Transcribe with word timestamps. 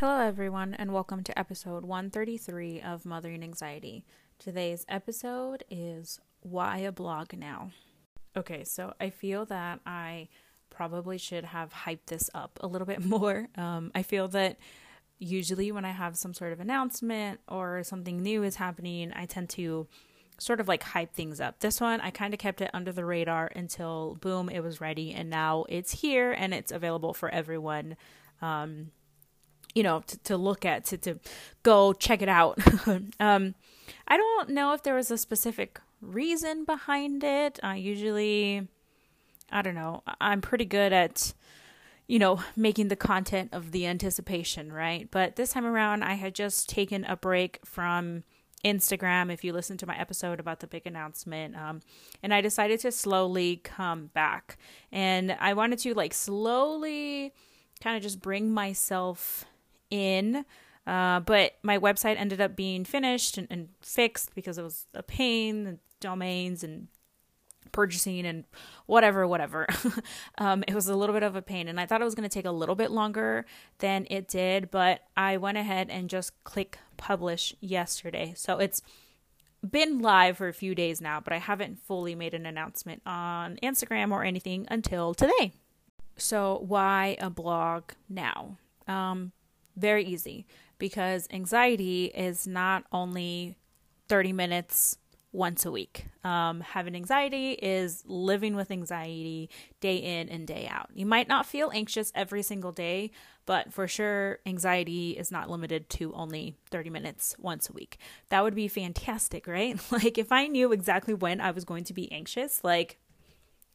Hello, 0.00 0.20
everyone, 0.20 0.74
and 0.74 0.92
welcome 0.92 1.24
to 1.24 1.36
episode 1.36 1.84
133 1.84 2.80
of 2.82 3.04
Mothering 3.04 3.42
Anxiety. 3.42 4.04
Today's 4.38 4.86
episode 4.88 5.64
is 5.72 6.20
Why 6.38 6.78
a 6.78 6.92
Blog 6.92 7.36
Now? 7.36 7.72
Okay, 8.36 8.62
so 8.62 8.94
I 9.00 9.10
feel 9.10 9.44
that 9.46 9.80
I 9.84 10.28
probably 10.70 11.18
should 11.18 11.46
have 11.46 11.72
hyped 11.72 12.06
this 12.06 12.30
up 12.32 12.60
a 12.62 12.68
little 12.68 12.86
bit 12.86 13.04
more. 13.04 13.48
Um, 13.56 13.90
I 13.92 14.04
feel 14.04 14.28
that 14.28 14.58
usually 15.18 15.72
when 15.72 15.84
I 15.84 15.90
have 15.90 16.16
some 16.16 16.32
sort 16.32 16.52
of 16.52 16.60
announcement 16.60 17.40
or 17.48 17.82
something 17.82 18.22
new 18.22 18.44
is 18.44 18.54
happening, 18.54 19.12
I 19.16 19.26
tend 19.26 19.48
to 19.50 19.88
sort 20.38 20.60
of 20.60 20.68
like 20.68 20.84
hype 20.84 21.12
things 21.12 21.40
up. 21.40 21.58
This 21.58 21.80
one, 21.80 22.00
I 22.02 22.12
kind 22.12 22.32
of 22.32 22.38
kept 22.38 22.60
it 22.60 22.70
under 22.72 22.92
the 22.92 23.04
radar 23.04 23.50
until 23.56 24.16
boom, 24.20 24.48
it 24.48 24.60
was 24.60 24.80
ready, 24.80 25.12
and 25.12 25.28
now 25.28 25.64
it's 25.68 25.90
here 25.90 26.30
and 26.30 26.54
it's 26.54 26.70
available 26.70 27.14
for 27.14 27.28
everyone. 27.30 27.96
Um, 28.40 28.92
you 29.74 29.82
know, 29.82 30.00
to, 30.06 30.18
to 30.18 30.36
look 30.36 30.64
at, 30.64 30.84
to, 30.86 30.98
to 30.98 31.18
go 31.62 31.92
check 31.92 32.22
it 32.22 32.28
out. 32.28 32.58
um, 33.20 33.54
I 34.06 34.16
don't 34.16 34.50
know 34.50 34.72
if 34.72 34.82
there 34.82 34.94
was 34.94 35.10
a 35.10 35.18
specific 35.18 35.80
reason 36.00 36.64
behind 36.64 37.24
it. 37.24 37.58
I 37.62 37.76
usually, 37.76 38.66
I 39.50 39.62
don't 39.62 39.74
know, 39.74 40.02
I'm 40.20 40.40
pretty 40.40 40.64
good 40.64 40.92
at, 40.92 41.34
you 42.06 42.18
know, 42.18 42.42
making 42.56 42.88
the 42.88 42.96
content 42.96 43.50
of 43.52 43.72
the 43.72 43.86
anticipation, 43.86 44.72
right? 44.72 45.08
But 45.10 45.36
this 45.36 45.50
time 45.50 45.66
around, 45.66 46.04
I 46.04 46.14
had 46.14 46.34
just 46.34 46.68
taken 46.68 47.04
a 47.04 47.16
break 47.16 47.60
from 47.64 48.24
Instagram. 48.64 49.32
If 49.32 49.44
you 49.44 49.52
listen 49.52 49.76
to 49.78 49.86
my 49.86 49.98
episode 49.98 50.40
about 50.40 50.60
the 50.60 50.66
big 50.66 50.86
announcement, 50.86 51.56
um, 51.56 51.80
and 52.22 52.32
I 52.32 52.40
decided 52.40 52.80
to 52.80 52.92
slowly 52.92 53.56
come 53.62 54.06
back, 54.06 54.56
and 54.90 55.36
I 55.38 55.54
wanted 55.54 55.78
to 55.80 55.94
like 55.94 56.14
slowly 56.14 57.32
kind 57.80 57.96
of 57.96 58.02
just 58.02 58.20
bring 58.20 58.50
myself 58.50 59.44
in. 59.90 60.44
Uh, 60.86 61.20
but 61.20 61.52
my 61.62 61.78
website 61.78 62.16
ended 62.16 62.40
up 62.40 62.56
being 62.56 62.84
finished 62.84 63.36
and, 63.36 63.46
and 63.50 63.68
fixed 63.82 64.34
because 64.34 64.56
it 64.56 64.62
was 64.62 64.86
a 64.94 65.02
pain, 65.02 65.64
the 65.64 65.78
domains 66.00 66.64
and 66.64 66.88
purchasing 67.72 68.26
and 68.26 68.44
whatever, 68.86 69.26
whatever. 69.26 69.66
um, 70.38 70.64
it 70.66 70.74
was 70.74 70.88
a 70.88 70.96
little 70.96 71.14
bit 71.14 71.22
of 71.22 71.36
a 71.36 71.42
pain, 71.42 71.68
and 71.68 71.78
I 71.78 71.86
thought 71.86 72.00
it 72.00 72.04
was 72.04 72.14
going 72.14 72.28
to 72.28 72.32
take 72.32 72.46
a 72.46 72.50
little 72.50 72.74
bit 72.74 72.90
longer 72.90 73.44
than 73.78 74.06
it 74.10 74.28
did, 74.28 74.70
but 74.70 75.02
I 75.16 75.36
went 75.36 75.58
ahead 75.58 75.90
and 75.90 76.08
just 76.08 76.32
click 76.44 76.78
publish 76.96 77.54
yesterday. 77.60 78.32
So 78.36 78.58
it's 78.58 78.82
been 79.68 80.00
live 80.00 80.38
for 80.38 80.48
a 80.48 80.54
few 80.54 80.74
days 80.74 81.00
now, 81.00 81.20
but 81.20 81.32
I 81.32 81.38
haven't 81.38 81.80
fully 81.80 82.14
made 82.14 82.34
an 82.34 82.46
announcement 82.46 83.02
on 83.04 83.58
Instagram 83.62 84.12
or 84.12 84.24
anything 84.24 84.66
until 84.70 85.14
today. 85.14 85.52
So, 86.16 86.64
why 86.66 87.16
a 87.20 87.30
blog 87.30 87.92
now? 88.08 88.58
Um, 88.88 89.32
very 89.78 90.04
easy 90.04 90.46
because 90.78 91.28
anxiety 91.30 92.06
is 92.06 92.46
not 92.46 92.84
only 92.92 93.56
30 94.08 94.32
minutes 94.32 94.98
once 95.32 95.66
a 95.66 95.70
week. 95.70 96.06
Um, 96.24 96.60
having 96.60 96.94
anxiety 96.94 97.52
is 97.52 98.02
living 98.06 98.56
with 98.56 98.70
anxiety 98.70 99.50
day 99.80 99.96
in 99.96 100.28
and 100.28 100.46
day 100.46 100.66
out. 100.70 100.88
You 100.94 101.06
might 101.06 101.28
not 101.28 101.46
feel 101.46 101.70
anxious 101.74 102.10
every 102.14 102.42
single 102.42 102.72
day, 102.72 103.10
but 103.44 103.72
for 103.72 103.86
sure, 103.86 104.38
anxiety 104.46 105.10
is 105.12 105.30
not 105.30 105.50
limited 105.50 105.90
to 105.90 106.14
only 106.14 106.56
30 106.70 106.90
minutes 106.90 107.36
once 107.38 107.68
a 107.68 107.72
week. 107.72 107.98
That 108.30 108.42
would 108.42 108.54
be 108.54 108.68
fantastic, 108.68 109.46
right? 109.46 109.78
Like, 109.92 110.18
if 110.18 110.32
I 110.32 110.46
knew 110.46 110.72
exactly 110.72 111.14
when 111.14 111.40
I 111.40 111.50
was 111.50 111.64
going 111.64 111.84
to 111.84 111.94
be 111.94 112.10
anxious, 112.10 112.62
like, 112.64 112.98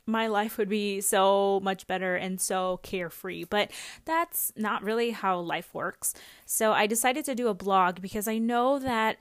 my 0.06 0.28
life 0.28 0.58
would 0.58 0.70
be 0.70 1.02
so 1.02 1.60
much 1.64 1.88
better 1.88 2.16
and 2.16 2.40
so 2.40 2.80
carefree. 2.84 3.46
But 3.46 3.72
that's 4.06 4.52
not 4.56 4.84
really 4.84 5.12
how 5.12 5.40
life 5.40 5.74
works. 5.74 6.14
So 6.46 6.74
I 6.74 6.88
decided 6.88 7.26
to 7.26 7.36
do 7.36 7.48
a 7.48 7.54
blog 7.54 8.02
because 8.02 8.28
I 8.28 8.38
know 8.38 8.80
that 8.80 9.18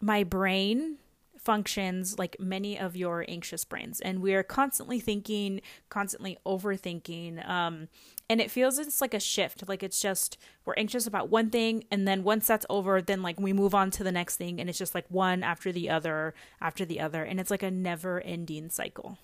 my 0.00 0.24
brain 0.24 0.98
functions 1.40 2.18
like 2.18 2.36
many 2.38 2.78
of 2.78 2.94
your 2.94 3.24
anxious 3.26 3.64
brains 3.64 3.98
and 4.02 4.20
we're 4.20 4.42
constantly 4.42 5.00
thinking 5.00 5.62
constantly 5.88 6.36
overthinking 6.44 7.48
um 7.48 7.88
and 8.28 8.42
it 8.42 8.50
feels 8.50 8.78
it's 8.78 9.00
like 9.00 9.14
a 9.14 9.20
shift 9.20 9.66
like 9.66 9.82
it's 9.82 10.02
just 10.02 10.36
we're 10.66 10.74
anxious 10.76 11.06
about 11.06 11.30
one 11.30 11.48
thing 11.48 11.82
and 11.90 12.06
then 12.06 12.22
once 12.22 12.46
that's 12.46 12.66
over 12.68 13.00
then 13.00 13.22
like 13.22 13.40
we 13.40 13.54
move 13.54 13.74
on 13.74 13.90
to 13.90 14.04
the 14.04 14.12
next 14.12 14.36
thing 14.36 14.60
and 14.60 14.68
it's 14.68 14.78
just 14.78 14.94
like 14.94 15.06
one 15.08 15.42
after 15.42 15.72
the 15.72 15.88
other 15.88 16.34
after 16.60 16.84
the 16.84 17.00
other 17.00 17.24
and 17.24 17.40
it's 17.40 17.50
like 17.50 17.62
a 17.62 17.70
never 17.70 18.20
ending 18.20 18.68
cycle 18.68 19.16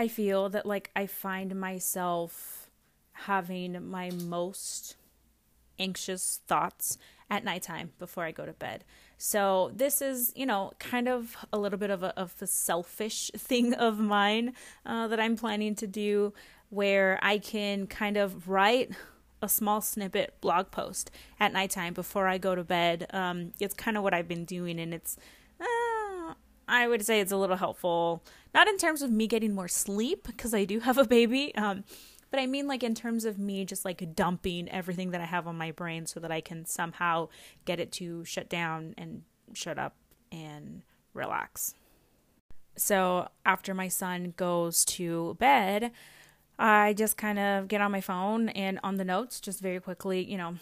I 0.00 0.08
feel 0.08 0.48
that 0.48 0.64
like 0.64 0.90
I 0.96 1.04
find 1.04 1.54
myself 1.60 2.70
having 3.12 3.90
my 3.90 4.10
most 4.10 4.96
anxious 5.78 6.40
thoughts 6.46 6.96
at 7.28 7.44
nighttime 7.44 7.90
before 7.98 8.24
I 8.24 8.30
go 8.30 8.46
to 8.46 8.54
bed. 8.54 8.82
So 9.18 9.70
this 9.74 10.00
is, 10.00 10.32
you 10.34 10.46
know, 10.46 10.72
kind 10.78 11.06
of 11.06 11.36
a 11.52 11.58
little 11.58 11.78
bit 11.78 11.90
of 11.90 12.02
a, 12.02 12.18
of 12.18 12.34
a 12.40 12.46
selfish 12.46 13.30
thing 13.36 13.74
of 13.74 13.98
mine 13.98 14.54
uh, 14.86 15.06
that 15.08 15.20
I'm 15.20 15.36
planning 15.36 15.74
to 15.74 15.86
do, 15.86 16.32
where 16.70 17.18
I 17.20 17.36
can 17.36 17.86
kind 17.86 18.16
of 18.16 18.48
write 18.48 18.92
a 19.42 19.50
small 19.50 19.82
snippet 19.82 20.40
blog 20.40 20.70
post 20.70 21.10
at 21.38 21.52
nighttime 21.52 21.92
before 21.92 22.26
I 22.26 22.38
go 22.38 22.54
to 22.54 22.64
bed. 22.64 23.06
Um, 23.10 23.52
it's 23.60 23.74
kind 23.74 23.98
of 23.98 24.02
what 24.02 24.14
I've 24.14 24.28
been 24.28 24.46
doing, 24.46 24.80
and 24.80 24.94
it's 24.94 25.18
I 26.70 26.86
would 26.86 27.04
say 27.04 27.20
it's 27.20 27.32
a 27.32 27.36
little 27.36 27.56
helpful. 27.56 28.22
Not 28.54 28.68
in 28.68 28.78
terms 28.78 29.02
of 29.02 29.10
me 29.10 29.26
getting 29.26 29.54
more 29.54 29.68
sleep, 29.68 30.26
because 30.26 30.54
I 30.54 30.64
do 30.64 30.80
have 30.80 30.98
a 30.98 31.04
baby, 31.04 31.54
um, 31.56 31.84
but 32.30 32.40
I 32.40 32.46
mean 32.46 32.66
like 32.68 32.82
in 32.82 32.94
terms 32.94 33.24
of 33.24 33.38
me 33.38 33.64
just 33.64 33.84
like 33.84 34.14
dumping 34.14 34.68
everything 34.70 35.10
that 35.10 35.20
I 35.20 35.24
have 35.24 35.46
on 35.46 35.58
my 35.58 35.72
brain 35.72 36.06
so 36.06 36.20
that 36.20 36.30
I 36.30 36.40
can 36.40 36.64
somehow 36.64 37.28
get 37.64 37.80
it 37.80 37.90
to 37.92 38.24
shut 38.24 38.48
down 38.48 38.94
and 38.96 39.22
shut 39.52 39.78
up 39.78 39.96
and 40.30 40.82
relax. 41.12 41.74
So 42.76 43.28
after 43.44 43.74
my 43.74 43.88
son 43.88 44.32
goes 44.36 44.84
to 44.86 45.36
bed, 45.40 45.90
I 46.58 46.92
just 46.92 47.16
kind 47.16 47.38
of 47.38 47.68
get 47.68 47.80
on 47.80 47.90
my 47.90 48.00
phone 48.00 48.48
and 48.50 48.78
on 48.84 48.96
the 48.96 49.04
notes, 49.04 49.40
just 49.40 49.60
very 49.60 49.80
quickly, 49.80 50.22
you 50.22 50.38
know, 50.38 50.54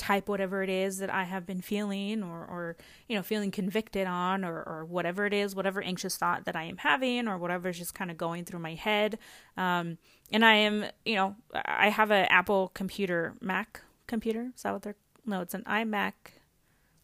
type 0.00 0.28
whatever 0.28 0.62
it 0.62 0.70
is 0.70 0.96
that 0.98 1.10
I 1.10 1.24
have 1.24 1.44
been 1.44 1.60
feeling 1.60 2.22
or, 2.22 2.38
or 2.38 2.76
you 3.06 3.14
know, 3.14 3.22
feeling 3.22 3.50
convicted 3.50 4.06
on 4.06 4.46
or, 4.46 4.62
or 4.62 4.86
whatever 4.86 5.26
it 5.26 5.34
is, 5.34 5.54
whatever 5.54 5.82
anxious 5.82 6.16
thought 6.16 6.46
that 6.46 6.56
I 6.56 6.62
am 6.64 6.78
having 6.78 7.28
or 7.28 7.36
whatever 7.36 7.68
is 7.68 7.76
just 7.76 7.94
kind 7.94 8.10
of 8.10 8.16
going 8.16 8.46
through 8.46 8.60
my 8.60 8.74
head. 8.74 9.18
Um, 9.58 9.98
and 10.32 10.42
I 10.42 10.54
am, 10.54 10.86
you 11.04 11.16
know, 11.16 11.36
I 11.54 11.90
have 11.90 12.10
an 12.10 12.24
Apple 12.30 12.70
computer, 12.72 13.34
Mac 13.42 13.82
computer. 14.06 14.52
Is 14.56 14.62
that 14.62 14.72
what 14.72 14.82
they're, 14.82 14.96
no, 15.26 15.42
it's 15.42 15.52
an 15.54 15.64
iMac 15.64 16.12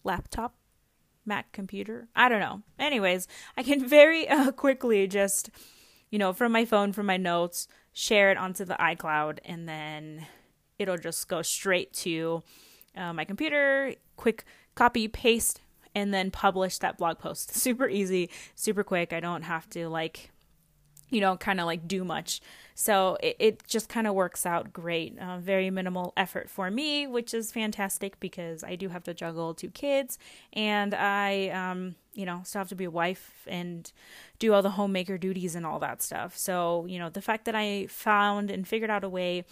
laptop. 0.02 0.54
Mac 1.26 1.52
computer. 1.52 2.08
I 2.16 2.30
don't 2.30 2.40
know. 2.40 2.62
Anyways, 2.78 3.28
I 3.58 3.62
can 3.62 3.86
very 3.88 4.26
uh, 4.26 4.52
quickly 4.52 5.06
just, 5.06 5.50
you 6.08 6.18
know, 6.18 6.32
from 6.32 6.50
my 6.50 6.64
phone, 6.64 6.94
from 6.94 7.04
my 7.04 7.18
notes, 7.18 7.68
share 7.92 8.30
it 8.30 8.38
onto 8.38 8.64
the 8.64 8.74
iCloud, 8.74 9.40
and 9.44 9.68
then 9.68 10.26
it'll 10.78 10.96
just 10.96 11.28
go 11.28 11.42
straight 11.42 11.92
to 11.92 12.42
uh, 12.96 13.12
my 13.12 13.24
computer, 13.24 13.94
quick 14.16 14.44
copy, 14.74 15.08
paste, 15.08 15.60
and 15.94 16.12
then 16.12 16.30
publish 16.30 16.78
that 16.78 16.98
blog 16.98 17.18
post. 17.18 17.54
Super 17.56 17.88
easy, 17.88 18.30
super 18.54 18.84
quick. 18.84 19.12
I 19.12 19.20
don't 19.20 19.42
have 19.42 19.68
to 19.70 19.88
like, 19.88 20.30
you 21.08 21.20
know, 21.20 21.36
kind 21.36 21.58
of 21.58 21.66
like 21.66 21.88
do 21.88 22.04
much. 22.04 22.40
So 22.74 23.16
it, 23.22 23.36
it 23.38 23.66
just 23.66 23.88
kind 23.88 24.06
of 24.06 24.14
works 24.14 24.44
out 24.44 24.72
great. 24.72 25.18
Uh, 25.18 25.38
very 25.38 25.70
minimal 25.70 26.12
effort 26.16 26.50
for 26.50 26.70
me, 26.70 27.06
which 27.06 27.32
is 27.32 27.50
fantastic 27.50 28.20
because 28.20 28.62
I 28.62 28.76
do 28.76 28.90
have 28.90 29.04
to 29.04 29.14
juggle 29.14 29.54
two 29.54 29.70
kids 29.70 30.18
and 30.52 30.94
I, 30.94 31.48
um, 31.48 31.94
you 32.12 32.26
know, 32.26 32.42
still 32.44 32.58
have 32.60 32.68
to 32.68 32.74
be 32.74 32.84
a 32.84 32.90
wife 32.90 33.46
and 33.46 33.90
do 34.38 34.52
all 34.52 34.60
the 34.60 34.70
homemaker 34.70 35.16
duties 35.16 35.54
and 35.54 35.64
all 35.64 35.78
that 35.78 36.02
stuff. 36.02 36.36
So, 36.36 36.84
you 36.86 36.98
know, 36.98 37.08
the 37.08 37.22
fact 37.22 37.46
that 37.46 37.54
I 37.54 37.86
found 37.86 38.50
and 38.50 38.68
figured 38.68 38.90
out 38.90 39.04
a 39.04 39.08
way 39.08 39.44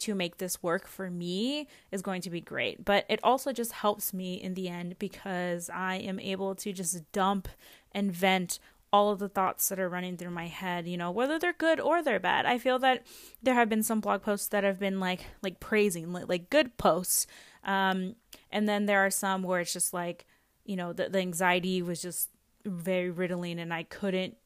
to 0.00 0.14
make 0.14 0.38
this 0.38 0.62
work 0.62 0.86
for 0.86 1.10
me 1.10 1.68
is 1.90 2.02
going 2.02 2.22
to 2.22 2.30
be 2.30 2.40
great. 2.40 2.84
But 2.84 3.06
it 3.08 3.20
also 3.22 3.52
just 3.52 3.72
helps 3.72 4.12
me 4.12 4.34
in 4.34 4.54
the 4.54 4.68
end 4.68 4.98
because 4.98 5.70
I 5.70 5.96
am 5.96 6.18
able 6.18 6.54
to 6.56 6.72
just 6.72 7.10
dump 7.12 7.48
and 7.92 8.12
vent 8.12 8.58
all 8.92 9.10
of 9.10 9.18
the 9.20 9.28
thoughts 9.28 9.68
that 9.68 9.78
are 9.78 9.88
running 9.88 10.16
through 10.16 10.30
my 10.30 10.48
head, 10.48 10.88
you 10.88 10.96
know, 10.96 11.10
whether 11.10 11.38
they're 11.38 11.52
good 11.52 11.78
or 11.78 12.02
they're 12.02 12.18
bad. 12.18 12.44
I 12.44 12.58
feel 12.58 12.78
that 12.80 13.06
there 13.42 13.54
have 13.54 13.68
been 13.68 13.82
some 13.82 14.00
blog 14.00 14.22
posts 14.22 14.48
that 14.48 14.64
have 14.64 14.80
been 14.80 14.98
like 14.98 15.26
like 15.42 15.60
praising, 15.60 16.12
like, 16.12 16.50
good 16.50 16.76
posts. 16.76 17.26
Um 17.64 18.16
and 18.50 18.68
then 18.68 18.86
there 18.86 19.04
are 19.04 19.10
some 19.10 19.42
where 19.42 19.60
it's 19.60 19.72
just 19.72 19.94
like, 19.94 20.26
you 20.64 20.76
know, 20.76 20.92
the, 20.92 21.08
the 21.08 21.20
anxiety 21.20 21.82
was 21.82 22.02
just 22.02 22.30
very 22.64 23.10
riddling 23.10 23.60
and 23.60 23.72
I 23.72 23.84
couldn't 23.84 24.36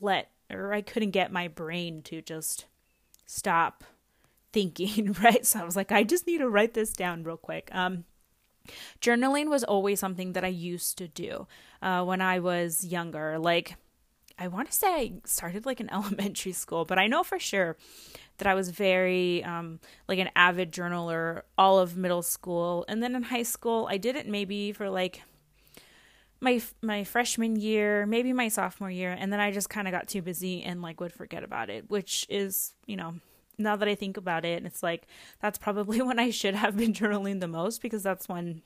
let 0.00 0.30
or 0.50 0.72
I 0.72 0.82
couldn't 0.82 1.10
get 1.10 1.32
my 1.32 1.48
brain 1.48 2.02
to 2.02 2.20
just 2.20 2.66
stop 3.26 3.84
thinking, 4.54 5.14
right? 5.22 5.44
So 5.44 5.60
I 5.60 5.64
was 5.64 5.76
like, 5.76 5.92
I 5.92 6.04
just 6.04 6.26
need 6.26 6.38
to 6.38 6.48
write 6.48 6.72
this 6.72 6.92
down 6.92 7.24
real 7.24 7.36
quick. 7.36 7.68
Um, 7.72 8.04
journaling 9.02 9.50
was 9.50 9.64
always 9.64 10.00
something 10.00 10.32
that 10.32 10.44
I 10.44 10.48
used 10.48 10.96
to 10.98 11.08
do 11.08 11.46
uh, 11.82 12.02
when 12.04 12.22
I 12.22 12.38
was 12.38 12.84
younger. 12.84 13.38
Like, 13.38 13.76
I 14.38 14.48
want 14.48 14.70
to 14.70 14.76
say 14.76 14.94
I 14.94 15.12
started 15.24 15.66
like 15.66 15.80
in 15.80 15.90
elementary 15.92 16.52
school, 16.52 16.84
but 16.84 16.98
I 16.98 17.08
know 17.08 17.22
for 17.24 17.38
sure 17.38 17.76
that 18.38 18.46
I 18.46 18.54
was 18.54 18.70
very 18.70 19.44
um, 19.44 19.80
like 20.08 20.18
an 20.18 20.30
avid 20.34 20.72
journaler 20.72 21.42
all 21.58 21.78
of 21.78 21.96
middle 21.96 22.22
school, 22.22 22.84
and 22.88 23.02
then 23.02 23.14
in 23.14 23.24
high 23.24 23.42
school 23.42 23.88
I 23.90 23.98
did 23.98 24.16
it 24.16 24.26
maybe 24.26 24.72
for 24.72 24.88
like 24.88 25.22
my 26.40 26.60
my 26.82 27.04
freshman 27.04 27.56
year, 27.56 28.06
maybe 28.06 28.32
my 28.32 28.48
sophomore 28.48 28.90
year, 28.90 29.16
and 29.18 29.32
then 29.32 29.40
I 29.40 29.50
just 29.50 29.70
kind 29.70 29.86
of 29.88 29.92
got 29.92 30.08
too 30.08 30.22
busy 30.22 30.62
and 30.62 30.82
like 30.82 31.00
would 31.00 31.12
forget 31.12 31.44
about 31.44 31.70
it, 31.70 31.88
which 31.88 32.26
is 32.28 32.74
you 32.86 32.96
know 32.96 33.14
now 33.58 33.76
that 33.76 33.88
I 33.88 33.94
think 33.94 34.16
about 34.16 34.44
it, 34.44 34.64
it's 34.64 34.82
like 34.82 35.06
that's 35.40 35.58
probably 35.58 36.00
when 36.02 36.18
I 36.18 36.30
should 36.30 36.54
have 36.54 36.76
been 36.76 36.92
journaling 36.92 37.40
the 37.40 37.48
most 37.48 37.82
because 37.82 38.02
that's 38.02 38.28
when 38.28 38.62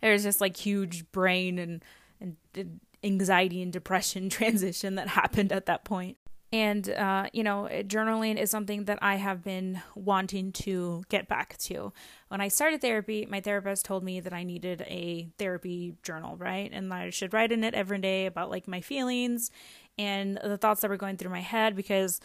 there's 0.00 0.22
just 0.22 0.40
like 0.40 0.56
huge 0.56 1.10
brain 1.12 1.58
and 1.58 1.84
and 2.20 2.80
anxiety 3.04 3.62
and 3.62 3.72
depression 3.72 4.28
transition 4.30 4.94
that 4.96 5.08
happened 5.08 5.52
at 5.52 5.66
that 5.66 5.84
point. 5.84 6.16
And, 6.54 6.86
uh, 6.90 7.28
you 7.32 7.42
know, 7.42 7.66
journaling 7.84 8.36
is 8.36 8.50
something 8.50 8.84
that 8.84 8.98
I 9.00 9.14
have 9.14 9.42
been 9.42 9.80
wanting 9.94 10.52
to 10.52 11.02
get 11.08 11.26
back 11.26 11.56
to. 11.60 11.94
When 12.28 12.42
I 12.42 12.48
started 12.48 12.82
therapy, 12.82 13.26
my 13.26 13.40
therapist 13.40 13.86
told 13.86 14.04
me 14.04 14.20
that 14.20 14.34
I 14.34 14.42
needed 14.44 14.82
a 14.82 15.30
therapy 15.38 15.94
journal, 16.02 16.36
right? 16.36 16.70
And 16.70 16.92
I 16.92 17.08
should 17.08 17.32
write 17.32 17.52
in 17.52 17.64
it 17.64 17.72
every 17.72 17.98
day 17.98 18.26
about 18.26 18.50
like 18.50 18.68
my 18.68 18.82
feelings 18.82 19.50
and 19.96 20.38
the 20.44 20.58
thoughts 20.58 20.82
that 20.82 20.90
were 20.90 20.98
going 20.98 21.16
through 21.16 21.30
my 21.30 21.40
head 21.40 21.74
because 21.74 22.20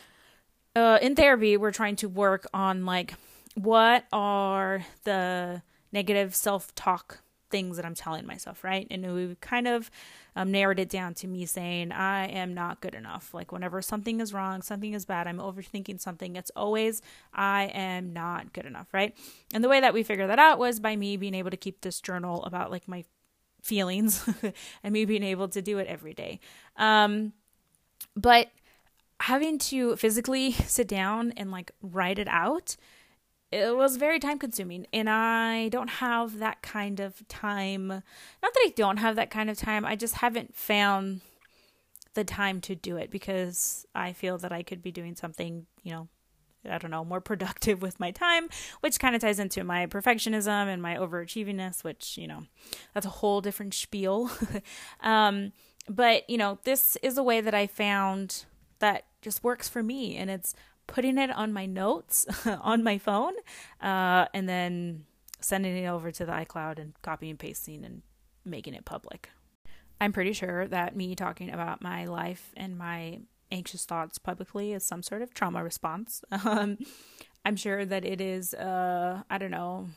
uh, 0.78 1.00
in 1.02 1.16
therapy, 1.16 1.58
we're 1.58 1.72
trying 1.72 1.96
to 1.98 2.08
work 2.08 2.46
on 2.54 2.86
like 2.86 3.16
what 3.56 4.06
are 4.12 4.86
the 5.04 5.62
negative 5.92 6.36
self 6.36 6.74
talk 6.76 7.20
things 7.50 7.78
that 7.78 7.86
I'm 7.86 7.96
telling 7.96 8.28
myself, 8.28 8.64
right? 8.64 8.86
And 8.92 9.14
we 9.16 9.36
kind 9.40 9.68
of 9.68 9.90
um, 10.36 10.52
narrowed 10.52 10.80
it 10.80 10.90
down 10.90 11.14
to 11.16 11.28
me 11.28 11.46
saying, 11.46 11.92
I 11.92 12.28
am 12.28 12.54
not 12.54 12.82
good 12.82 12.94
enough. 12.94 13.34
Like, 13.34 13.52
whenever 13.52 13.82
something 13.82 14.20
is 14.20 14.34
wrong, 14.34 14.62
something 14.62 14.94
is 14.94 15.06
bad, 15.06 15.28
I'm 15.28 15.38
overthinking 15.38 16.00
something, 16.02 16.36
it's 16.36 16.52
always, 16.56 17.02
I 17.34 17.72
am 17.74 18.12
not 18.12 18.52
good 18.52 18.66
enough, 18.66 18.94
right? 18.94 19.16
And 19.54 19.64
the 19.64 19.70
way 19.70 19.80
that 19.80 19.94
we 19.94 20.04
figured 20.04 20.30
that 20.30 20.40
out 20.40 20.60
was 20.60 20.82
by 20.82 20.96
me 20.98 21.16
being 21.16 21.34
able 21.34 21.52
to 21.52 21.58
keep 21.58 21.82
this 21.82 22.02
journal 22.02 22.44
about 22.44 22.70
like 22.70 22.88
my 22.88 23.06
feelings 23.64 24.30
and 24.84 24.94
me 24.94 25.06
being 25.06 25.24
able 25.24 25.48
to 25.48 25.62
do 25.62 25.78
it 25.78 25.88
every 25.88 26.14
day. 26.14 26.42
Um, 26.76 27.32
but 28.16 28.50
having 29.28 29.58
to 29.58 29.94
physically 29.98 30.52
sit 30.68 30.88
down 30.88 31.34
and 31.36 31.52
like 31.52 31.72
write 31.82 32.18
it 32.18 32.28
out 32.30 32.78
it 33.52 33.76
was 33.76 33.98
very 33.98 34.20
time 34.20 34.40
consuming 34.40 34.88
and 34.94 35.10
i 35.10 35.68
don't 35.70 35.90
have 35.90 36.40
that 36.40 36.62
kind 36.62 37.02
of 37.02 37.28
time 37.28 37.88
not 37.88 38.04
that 38.42 38.64
i 38.66 38.74
don't 38.76 38.98
have 38.98 39.18
that 39.18 39.30
kind 39.30 39.50
of 39.50 39.58
time 39.58 39.84
i 39.86 39.96
just 39.96 40.16
haven't 40.16 40.56
found 40.56 41.20
the 42.14 42.24
time 42.24 42.62
to 42.62 42.74
do 42.74 42.96
it 42.96 43.12
because 43.12 43.86
i 43.94 44.14
feel 44.14 44.38
that 44.38 44.54
i 44.54 44.64
could 44.64 44.82
be 44.82 44.92
doing 44.92 45.16
something 45.16 45.66
you 45.84 45.92
know 45.92 46.08
i 46.70 46.78
don't 46.78 46.92
know 46.92 47.04
more 47.04 47.22
productive 47.22 47.82
with 47.88 48.00
my 48.00 48.12
time 48.12 48.48
which 48.80 48.98
kind 48.98 49.14
of 49.14 49.22
ties 49.22 49.40
into 49.40 49.62
my 49.62 49.86
perfectionism 49.88 50.68
and 50.68 50.82
my 50.82 50.96
overachievingness 50.96 51.84
which 51.84 52.18
you 52.18 52.28
know 52.28 52.44
that's 52.94 53.06
a 53.06 53.10
whole 53.10 53.42
different 53.42 53.74
spiel. 53.74 54.32
Um, 55.02 55.52
but 55.90 56.30
you 56.30 56.38
know 56.38 56.60
this 56.64 56.98
is 56.98 57.18
a 57.18 57.24
way 57.24 57.40
that 57.40 57.54
i 57.54 57.66
found 57.66 58.44
that 58.80 59.06
just 59.22 59.44
works 59.44 59.68
for 59.68 59.84
me 59.84 60.16
and 60.16 60.30
it's 60.30 60.54
putting 60.88 61.18
it 61.18 61.30
on 61.30 61.54
my 61.54 61.66
notes 61.66 62.26
on 62.62 62.84
my 62.84 62.98
phone, 62.98 63.34
uh, 63.82 64.26
and 64.34 64.48
then 64.48 65.06
sending 65.40 65.78
it 65.78 65.88
over 65.88 66.12
to 66.12 66.26
the 66.26 66.32
iCloud 66.32 66.80
and 66.80 66.94
copying 67.02 67.32
and 67.32 67.40
pasting 67.40 67.86
and 67.86 68.02
making 68.44 68.74
it 68.74 68.86
public. 68.86 69.30
I'm 70.00 70.14
pretty 70.14 70.34
sure 70.34 70.68
that 70.68 70.96
me 70.96 71.16
talking 71.16 71.52
about 71.52 71.82
my 71.82 72.06
life 72.06 72.54
and 72.56 72.78
my 72.78 73.20
anxious 73.52 73.86
thoughts 73.86 74.18
publicly 74.18 74.74
is 74.74 74.84
some 74.84 75.04
sort 75.04 75.22
of 75.22 75.34
trauma 75.34 75.64
response. 75.64 76.24
Um, 76.46 76.78
I'm 77.46 77.56
sure 77.56 77.86
that 77.86 78.04
it 78.04 78.20
is, 78.20 78.54
uh, 78.54 79.22
I 79.30 79.38
don't 79.38 79.52
know, 79.52 79.88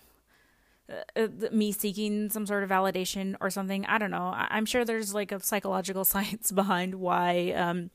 uh, 1.16 1.28
me 1.52 1.72
seeking 1.72 2.30
some 2.30 2.46
sort 2.46 2.62
of 2.62 2.70
validation 2.70 3.36
or 3.40 3.50
something. 3.50 3.86
I 3.86 3.98
don't 3.98 4.10
know. 4.10 4.32
I- 4.34 4.56
am 4.58 4.66
sure 4.66 4.84
there's 4.84 5.14
like 5.14 5.32
a 5.32 5.40
psychological 5.40 6.04
science 6.14 6.50
behind 6.50 6.96
why. 6.96 7.52
Um, 7.52 7.90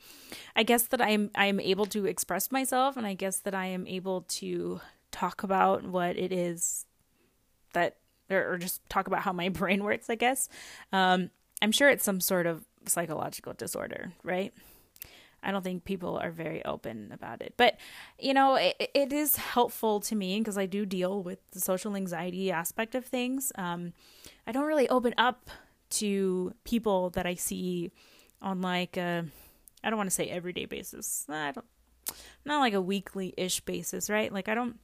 I 0.55 0.63
guess 0.63 0.83
that 0.87 1.01
I'm 1.01 1.31
I'm 1.35 1.59
able 1.59 1.85
to 1.87 2.05
express 2.05 2.51
myself, 2.51 2.97
and 2.97 3.05
I 3.05 3.13
guess 3.13 3.39
that 3.39 3.53
I 3.55 3.67
am 3.67 3.87
able 3.87 4.21
to 4.21 4.81
talk 5.11 5.43
about 5.43 5.83
what 5.83 6.17
it 6.17 6.31
is 6.31 6.85
that, 7.73 7.97
or, 8.29 8.53
or 8.53 8.57
just 8.57 8.87
talk 8.89 9.07
about 9.07 9.21
how 9.21 9.33
my 9.33 9.49
brain 9.61 9.83
works. 9.83 10.09
I 10.09 10.15
guess. 10.15 10.49
Um, 10.91 11.29
I'm 11.61 11.71
sure 11.71 11.89
it's 11.89 12.03
some 12.03 12.19
sort 12.19 12.47
of 12.47 12.65
psychological 12.85 13.53
disorder, 13.53 14.11
right? 14.23 14.53
I 15.45 15.51
don't 15.51 15.63
think 15.63 15.85
people 15.85 16.17
are 16.17 16.31
very 16.31 16.65
open 16.65 17.11
about 17.13 17.41
it. 17.41 17.53
But, 17.55 17.77
you 18.19 18.33
know, 18.33 18.55
it, 18.55 18.75
it 18.93 19.13
is 19.13 19.35
helpful 19.35 19.99
to 20.01 20.15
me 20.15 20.39
because 20.39 20.57
I 20.57 20.65
do 20.65 20.85
deal 20.85 21.21
with 21.21 21.39
the 21.51 21.59
social 21.59 21.95
anxiety 21.95 22.51
aspect 22.51 22.95
of 22.95 23.05
things. 23.05 23.51
Um, 23.55 23.93
I 24.47 24.51
don't 24.51 24.65
really 24.65 24.89
open 24.89 25.13
up 25.17 25.49
to 25.91 26.53
people 26.63 27.11
that 27.11 27.25
I 27.25 27.35
see 27.35 27.91
on 28.41 28.61
like 28.61 28.97
a, 28.97 29.25
I 29.83 29.89
don't 29.89 29.97
want 29.97 30.09
to 30.09 30.15
say 30.15 30.29
everyday 30.29 30.65
basis. 30.65 31.25
I 31.29 31.51
don't, 31.51 31.65
not 32.43 32.59
like 32.59 32.73
a 32.73 32.81
weekly 32.81 33.33
ish 33.37 33.61
basis, 33.61 34.09
right? 34.09 34.33
Like, 34.33 34.49
I 34.49 34.55
don't, 34.55 34.79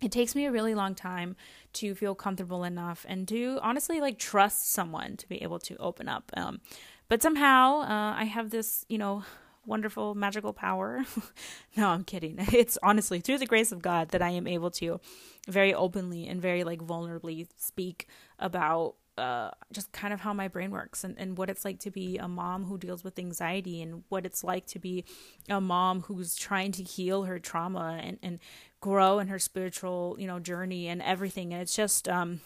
it 0.00 0.12
takes 0.12 0.34
me 0.34 0.46
a 0.46 0.52
really 0.52 0.74
long 0.74 0.94
time 0.94 1.36
to 1.72 1.94
feel 1.94 2.14
comfortable 2.14 2.64
enough 2.64 3.04
and 3.08 3.26
to 3.28 3.58
honestly 3.62 4.00
like 4.00 4.18
trust 4.18 4.70
someone 4.70 5.16
to 5.16 5.28
be 5.28 5.42
able 5.42 5.58
to 5.60 5.76
open 5.78 6.08
up. 6.08 6.30
Um, 6.36 6.60
but 7.08 7.22
somehow 7.22 7.80
uh, 7.80 8.14
I 8.16 8.24
have 8.24 8.50
this, 8.50 8.84
you 8.88 8.98
know, 8.98 9.24
wonderful 9.66 10.14
magical 10.14 10.52
power. 10.52 11.04
no, 11.76 11.88
I'm 11.88 12.04
kidding. 12.04 12.38
It's 12.52 12.78
honestly 12.82 13.20
through 13.20 13.38
the 13.38 13.46
grace 13.46 13.72
of 13.72 13.82
God 13.82 14.10
that 14.10 14.22
I 14.22 14.30
am 14.30 14.46
able 14.46 14.70
to 14.72 15.00
very 15.48 15.74
openly 15.74 16.26
and 16.26 16.40
very 16.40 16.64
like 16.64 16.80
vulnerably 16.80 17.48
speak 17.56 18.08
about 18.38 18.94
uh, 19.18 19.50
just 19.72 19.92
kind 19.92 20.12
of 20.12 20.20
how 20.20 20.32
my 20.32 20.46
brain 20.46 20.70
works 20.70 21.02
and, 21.02 21.18
and 21.18 21.38
what 21.38 21.48
it's 21.48 21.64
like 21.64 21.78
to 21.80 21.90
be 21.90 22.18
a 22.18 22.28
mom 22.28 22.64
who 22.64 22.76
deals 22.76 23.02
with 23.02 23.18
anxiety 23.18 23.80
and 23.80 24.04
what 24.08 24.26
it's 24.26 24.44
like 24.44 24.66
to 24.66 24.78
be 24.78 25.04
a 25.48 25.60
mom 25.60 26.02
who's 26.02 26.36
trying 26.36 26.70
to 26.70 26.82
heal 26.82 27.24
her 27.24 27.38
trauma 27.38 27.98
and, 28.02 28.18
and 28.22 28.38
grow 28.80 29.18
in 29.18 29.28
her 29.28 29.38
spiritual, 29.38 30.16
you 30.18 30.26
know, 30.26 30.38
journey 30.38 30.86
and 30.88 31.00
everything. 31.00 31.52
And 31.52 31.62
it's 31.62 31.74
just, 31.74 32.08
um, 32.08 32.40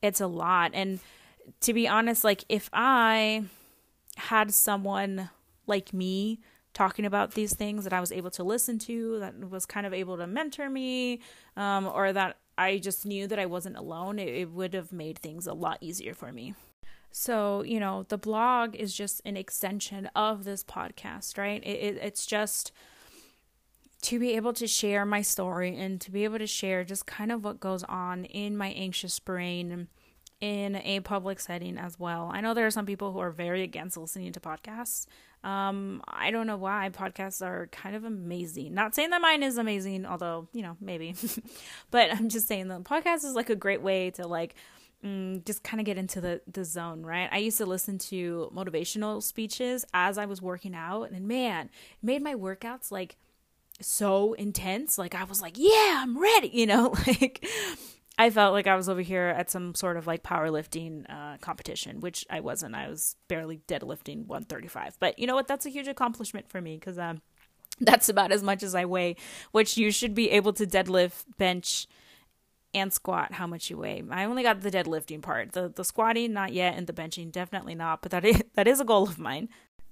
it's 0.00 0.20
a 0.22 0.26
lot. 0.26 0.70
And 0.72 1.00
to 1.60 1.74
be 1.74 1.86
honest, 1.86 2.24
like 2.24 2.44
if 2.48 2.70
I 2.72 3.44
had 4.16 4.54
someone 4.54 5.28
like 5.70 5.94
me 5.94 6.40
talking 6.74 7.04
about 7.04 7.32
these 7.32 7.56
things 7.56 7.84
that 7.84 7.92
I 7.92 8.00
was 8.00 8.12
able 8.12 8.30
to 8.32 8.44
listen 8.44 8.78
to, 8.80 9.18
that 9.20 9.50
was 9.50 9.66
kind 9.66 9.86
of 9.86 9.94
able 9.94 10.18
to 10.18 10.26
mentor 10.26 10.68
me, 10.68 11.20
um, 11.56 11.86
or 11.86 12.12
that 12.12 12.36
I 12.58 12.78
just 12.78 13.06
knew 13.06 13.26
that 13.26 13.38
I 13.38 13.46
wasn't 13.46 13.76
alone, 13.76 14.18
it, 14.18 14.28
it 14.28 14.50
would 14.50 14.74
have 14.74 14.92
made 14.92 15.18
things 15.18 15.46
a 15.46 15.54
lot 15.54 15.78
easier 15.80 16.14
for 16.14 16.30
me. 16.32 16.54
So, 17.10 17.62
you 17.64 17.80
know, 17.80 18.04
the 18.08 18.18
blog 18.18 18.76
is 18.76 18.94
just 18.94 19.20
an 19.24 19.36
extension 19.36 20.10
of 20.14 20.44
this 20.44 20.62
podcast, 20.62 21.38
right? 21.38 21.62
It, 21.64 21.78
it, 21.78 21.96
it's 21.96 22.26
just 22.26 22.70
to 24.02 24.18
be 24.18 24.36
able 24.36 24.52
to 24.54 24.66
share 24.66 25.04
my 25.04 25.22
story 25.22 25.76
and 25.76 26.00
to 26.02 26.10
be 26.10 26.24
able 26.24 26.38
to 26.38 26.46
share 26.46 26.84
just 26.84 27.06
kind 27.06 27.32
of 27.32 27.42
what 27.44 27.60
goes 27.60 27.82
on 27.84 28.24
in 28.26 28.56
my 28.56 28.68
anxious 28.68 29.18
brain 29.18 29.88
in 30.40 30.76
a 30.76 31.00
public 31.00 31.40
setting 31.40 31.76
as 31.76 31.98
well. 31.98 32.30
I 32.32 32.40
know 32.40 32.54
there 32.54 32.66
are 32.66 32.70
some 32.70 32.86
people 32.86 33.12
who 33.12 33.18
are 33.18 33.30
very 33.30 33.62
against 33.62 33.96
listening 33.96 34.32
to 34.32 34.40
podcasts. 34.40 35.06
Um, 35.42 36.02
I 36.06 36.30
don't 36.30 36.46
know 36.46 36.56
why 36.56 36.90
podcasts 36.92 37.44
are 37.44 37.68
kind 37.68 37.96
of 37.96 38.04
amazing. 38.04 38.74
Not 38.74 38.94
saying 38.94 39.10
that 39.10 39.22
mine 39.22 39.42
is 39.42 39.56
amazing, 39.56 40.04
although, 40.04 40.48
you 40.52 40.62
know, 40.62 40.76
maybe. 40.80 41.14
but 41.90 42.12
I'm 42.12 42.28
just 42.28 42.46
saying 42.46 42.68
the 42.68 42.80
podcast 42.80 43.24
is 43.24 43.34
like 43.34 43.50
a 43.50 43.56
great 43.56 43.80
way 43.80 44.10
to 44.12 44.26
like 44.26 44.54
mm, 45.04 45.44
just 45.44 45.62
kind 45.62 45.80
of 45.80 45.86
get 45.86 45.96
into 45.96 46.20
the 46.20 46.42
the 46.50 46.64
zone, 46.64 47.02
right? 47.02 47.28
I 47.32 47.38
used 47.38 47.58
to 47.58 47.66
listen 47.66 47.98
to 47.98 48.50
motivational 48.54 49.22
speeches 49.22 49.84
as 49.94 50.18
I 50.18 50.26
was 50.26 50.42
working 50.42 50.74
out 50.74 51.10
and 51.10 51.26
man, 51.26 51.66
it 51.66 52.06
made 52.06 52.22
my 52.22 52.34
workouts 52.34 52.90
like 52.90 53.16
so 53.80 54.34
intense. 54.34 54.98
Like 54.98 55.14
I 55.14 55.24
was 55.24 55.40
like, 55.40 55.54
"Yeah, 55.56 56.02
I'm 56.02 56.20
ready," 56.20 56.48
you 56.52 56.66
know, 56.66 56.94
like 57.06 57.46
I 58.20 58.28
felt 58.28 58.52
like 58.52 58.66
I 58.66 58.76
was 58.76 58.90
over 58.90 59.00
here 59.00 59.34
at 59.34 59.50
some 59.50 59.74
sort 59.74 59.96
of 59.96 60.06
like 60.06 60.22
powerlifting 60.22 61.06
uh, 61.08 61.38
competition, 61.38 62.00
which 62.00 62.26
I 62.28 62.40
wasn't. 62.40 62.74
I 62.74 62.86
was 62.86 63.16
barely 63.28 63.62
deadlifting 63.66 64.26
135. 64.26 64.98
But 65.00 65.18
you 65.18 65.26
know 65.26 65.34
what? 65.34 65.48
That's 65.48 65.64
a 65.64 65.70
huge 65.70 65.88
accomplishment 65.88 66.50
for 66.50 66.60
me 66.60 66.76
because 66.76 66.98
um, 66.98 67.22
that's 67.80 68.10
about 68.10 68.30
as 68.30 68.42
much 68.42 68.62
as 68.62 68.74
I 68.74 68.84
weigh, 68.84 69.16
which 69.52 69.78
you 69.78 69.90
should 69.90 70.14
be 70.14 70.30
able 70.32 70.52
to 70.52 70.66
deadlift, 70.66 71.24
bench, 71.38 71.86
and 72.74 72.92
squat 72.92 73.32
how 73.32 73.46
much 73.46 73.70
you 73.70 73.78
weigh. 73.78 74.02
I 74.10 74.26
only 74.26 74.42
got 74.42 74.60
the 74.60 74.70
deadlifting 74.70 75.22
part. 75.22 75.52
The 75.52 75.72
the 75.74 75.82
squatting 75.82 76.34
not 76.34 76.52
yet 76.52 76.76
and 76.76 76.86
the 76.86 76.92
benching 76.92 77.32
definitely 77.32 77.74
not, 77.74 78.02
but 78.02 78.10
that 78.10 78.26
is, 78.26 78.42
that 78.54 78.68
is 78.68 78.80
a 78.80 78.84
goal 78.84 79.04
of 79.04 79.18
mine. 79.18 79.48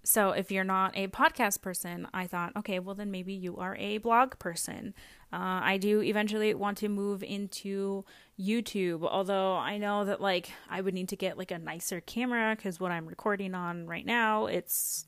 So 0.09 0.31
if 0.31 0.50
you're 0.50 0.65
not 0.65 0.97
a 0.97 1.09
podcast 1.09 1.61
person, 1.61 2.09
I 2.15 2.27
thought, 2.27 2.57
okay, 2.57 2.79
well 2.79 2.95
then 2.95 3.11
maybe 3.11 3.35
you 3.35 3.59
are 3.59 3.77
a 3.77 3.99
blog 3.99 4.38
person. 4.38 4.95
Uh, 5.31 5.61
I 5.62 5.77
do 5.77 6.00
eventually 6.00 6.55
want 6.55 6.79
to 6.79 6.88
move 6.88 7.23
into 7.23 8.07
YouTube, 8.41 9.07
although 9.07 9.57
I 9.57 9.77
know 9.77 10.07
that 10.07 10.19
like 10.19 10.50
I 10.71 10.81
would 10.81 10.95
need 10.95 11.11
to 11.11 11.17
get 11.17 11.37
like 11.37 11.50
a 11.50 11.59
nicer 11.59 12.00
camera 12.00 12.57
because 12.57 12.81
what 12.81 12.91
I'm 12.91 13.05
recording 13.05 13.55
on 13.55 13.87
right 13.87 14.07
now, 14.07 14.47
it's 14.47 15.05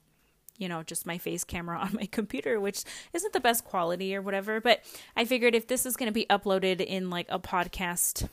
you 0.58 0.68
know, 0.68 0.82
just 0.82 1.06
my 1.06 1.16
face 1.16 1.44
camera 1.44 1.78
on 1.80 1.94
my 1.94 2.04
computer, 2.04 2.60
which 2.60 2.84
isn't 3.14 3.32
the 3.32 3.40
best 3.40 3.64
quality 3.64 4.14
or 4.14 4.20
whatever. 4.20 4.60
But 4.60 4.82
I 5.16 5.24
figured 5.24 5.54
if 5.54 5.66
this 5.66 5.86
is 5.86 5.96
going 5.96 6.08
to 6.08 6.12
be 6.12 6.26
uploaded 6.28 6.82
in 6.84 7.08
like 7.08 7.26
a 7.30 7.38
podcast 7.38 8.28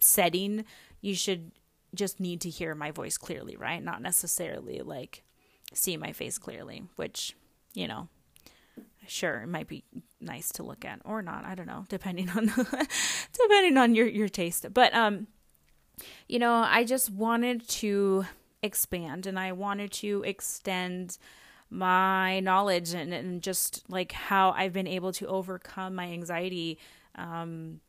setting, 0.00 0.64
you 1.00 1.14
should 1.14 1.52
just 1.94 2.18
need 2.18 2.40
to 2.40 2.50
hear 2.50 2.74
my 2.74 2.90
voice 2.90 3.16
clearly, 3.16 3.54
right? 3.54 3.80
Not 3.80 4.02
necessarily 4.02 4.80
like 4.80 5.22
see 5.74 5.96
my 5.96 6.12
face 6.12 6.38
clearly, 6.38 6.84
which, 6.96 7.34
you 7.74 7.88
know, 7.88 8.08
sure 9.06 9.42
it 9.42 9.48
might 9.48 9.68
be 9.68 9.84
nice 10.20 10.50
to 10.52 10.62
look 10.62 10.84
at 10.84 11.00
or 11.04 11.22
not. 11.22 11.44
I 11.44 11.54
don't 11.54 11.66
know 11.66 11.84
depending 11.88 12.30
on 12.30 12.46
depending 13.32 13.76
on 13.76 13.94
your 13.94 14.06
your 14.06 14.28
taste. 14.28 14.66
But 14.72 14.94
um 14.94 15.26
you 16.26 16.38
know 16.38 16.54
i 16.54 16.84
just 16.84 17.10
wanted 17.10 17.68
to 17.68 18.24
expand 18.62 19.26
and 19.26 19.38
I 19.38 19.52
wanted 19.52 19.92
to 19.92 20.22
extend 20.24 21.18
my 21.68 22.40
knowledge 22.40 22.94
and, 22.94 23.12
and 23.12 23.42
just 23.42 23.82
like 23.88 24.12
how 24.12 24.50
I've 24.50 24.72
been 24.72 24.86
able 24.86 25.12
to 25.14 25.26
overcome 25.26 25.94
my 25.94 26.06
anxiety 26.06 26.78
um, 27.16 27.80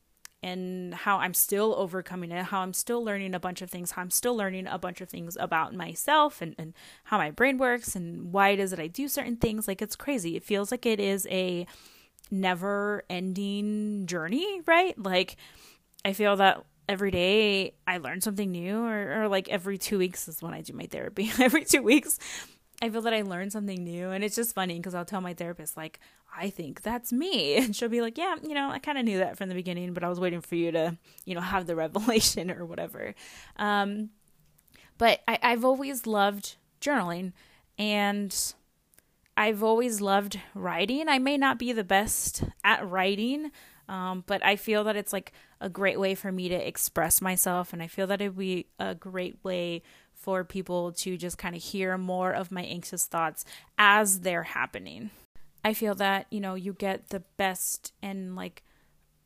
and 0.43 0.93
how 0.93 1.17
I'm 1.19 1.33
still 1.33 1.73
overcoming 1.77 2.31
it, 2.31 2.45
how 2.45 2.59
I'm 2.59 2.73
still 2.73 3.03
learning 3.03 3.33
a 3.33 3.39
bunch 3.39 3.61
of 3.61 3.69
things, 3.69 3.91
how 3.91 4.01
I'm 4.01 4.11
still 4.11 4.35
learning 4.35 4.67
a 4.67 4.77
bunch 4.77 4.99
of 4.99 5.07
things 5.07 5.37
about 5.39 5.73
myself 5.73 6.41
and, 6.41 6.53
and 6.59 6.73
how 7.05 7.17
my 7.17 7.31
brain 7.31 7.57
works 7.57 7.95
and 7.95 8.33
why 8.33 8.49
it 8.49 8.59
is 8.59 8.71
that 8.71 8.79
I 8.79 8.87
do 8.87 9.07
certain 9.07 9.37
things. 9.37 9.67
Like 9.67 9.81
it's 9.81 9.95
crazy. 9.95 10.35
It 10.35 10.43
feels 10.43 10.69
like 10.69 10.85
it 10.85 10.99
is 10.99 11.25
a 11.31 11.65
never 12.29 13.03
ending 13.09 14.05
journey, 14.05 14.61
right? 14.65 14.97
Like 14.99 15.37
I 16.03 16.11
feel 16.11 16.35
that 16.35 16.63
every 16.89 17.11
day 17.11 17.73
I 17.87 17.97
learn 17.97 18.21
something 18.21 18.51
new, 18.51 18.79
or, 18.79 19.23
or 19.23 19.27
like 19.29 19.47
every 19.49 19.77
two 19.77 19.97
weeks 19.97 20.27
is 20.27 20.41
when 20.41 20.53
I 20.53 20.61
do 20.61 20.73
my 20.73 20.87
therapy. 20.87 21.31
every 21.39 21.63
two 21.63 21.81
weeks, 21.81 22.19
I 22.83 22.89
feel 22.89 23.01
that 23.03 23.13
I 23.13 23.21
learn 23.21 23.49
something 23.49 23.81
new. 23.81 24.09
And 24.09 24.25
it's 24.25 24.35
just 24.35 24.53
funny 24.53 24.75
because 24.75 24.93
I'll 24.93 25.05
tell 25.05 25.21
my 25.21 25.33
therapist, 25.33 25.77
like, 25.77 26.01
I 26.37 26.49
think 26.49 26.81
that's 26.81 27.13
me. 27.13 27.55
And 27.63 27.73
she'll 27.73 27.87
be 27.87 28.01
like, 28.01 28.17
yeah, 28.17 28.35
you 28.43 28.53
know, 28.53 28.69
I 28.69 28.79
kind 28.79 28.97
of 28.97 29.05
knew 29.05 29.19
that 29.19 29.37
from 29.37 29.47
the 29.47 29.55
beginning, 29.55 29.93
but 29.93 30.03
I 30.03 30.09
was 30.09 30.19
waiting 30.19 30.41
for 30.41 30.55
you 30.55 30.69
to, 30.73 30.97
you 31.23 31.33
know, 31.33 31.39
have 31.39 31.65
the 31.65 31.75
revelation 31.77 32.51
or 32.51 32.65
whatever. 32.65 33.15
Um, 33.55 34.09
but 34.97 35.21
I, 35.29 35.39
I've 35.41 35.63
always 35.63 36.05
loved 36.05 36.57
journaling 36.81 37.31
and 37.77 38.53
I've 39.37 39.63
always 39.63 40.01
loved 40.01 40.41
writing. 40.53 41.07
I 41.07 41.19
may 41.19 41.37
not 41.37 41.57
be 41.57 41.71
the 41.71 41.85
best 41.85 42.43
at 42.65 42.85
writing, 42.85 43.51
um, 43.87 44.25
but 44.27 44.45
I 44.45 44.57
feel 44.57 44.83
that 44.83 44.97
it's 44.97 45.13
like 45.13 45.31
a 45.61 45.69
great 45.69 46.01
way 46.01 46.15
for 46.15 46.33
me 46.33 46.49
to 46.49 46.67
express 46.67 47.21
myself. 47.21 47.71
And 47.71 47.81
I 47.81 47.87
feel 47.87 48.07
that 48.07 48.19
it 48.19 48.29
would 48.29 48.37
be 48.37 48.67
a 48.77 48.93
great 48.93 49.37
way 49.41 49.83
for 50.23 50.45
people 50.45 50.93
to 50.93 51.17
just 51.17 51.37
kind 51.37 51.53
of 51.53 51.61
hear 51.61 51.97
more 51.97 52.31
of 52.31 52.49
my 52.49 52.63
anxious 52.63 53.05
thoughts 53.05 53.43
as 53.77 54.21
they're 54.21 54.43
happening. 54.43 55.09
I 55.65 55.73
feel 55.73 55.95
that, 55.95 56.27
you 56.29 56.39
know, 56.39 56.55
you 56.55 56.71
get 56.71 57.09
the 57.09 57.19
best 57.35 57.91
and 58.01 58.33
like 58.33 58.63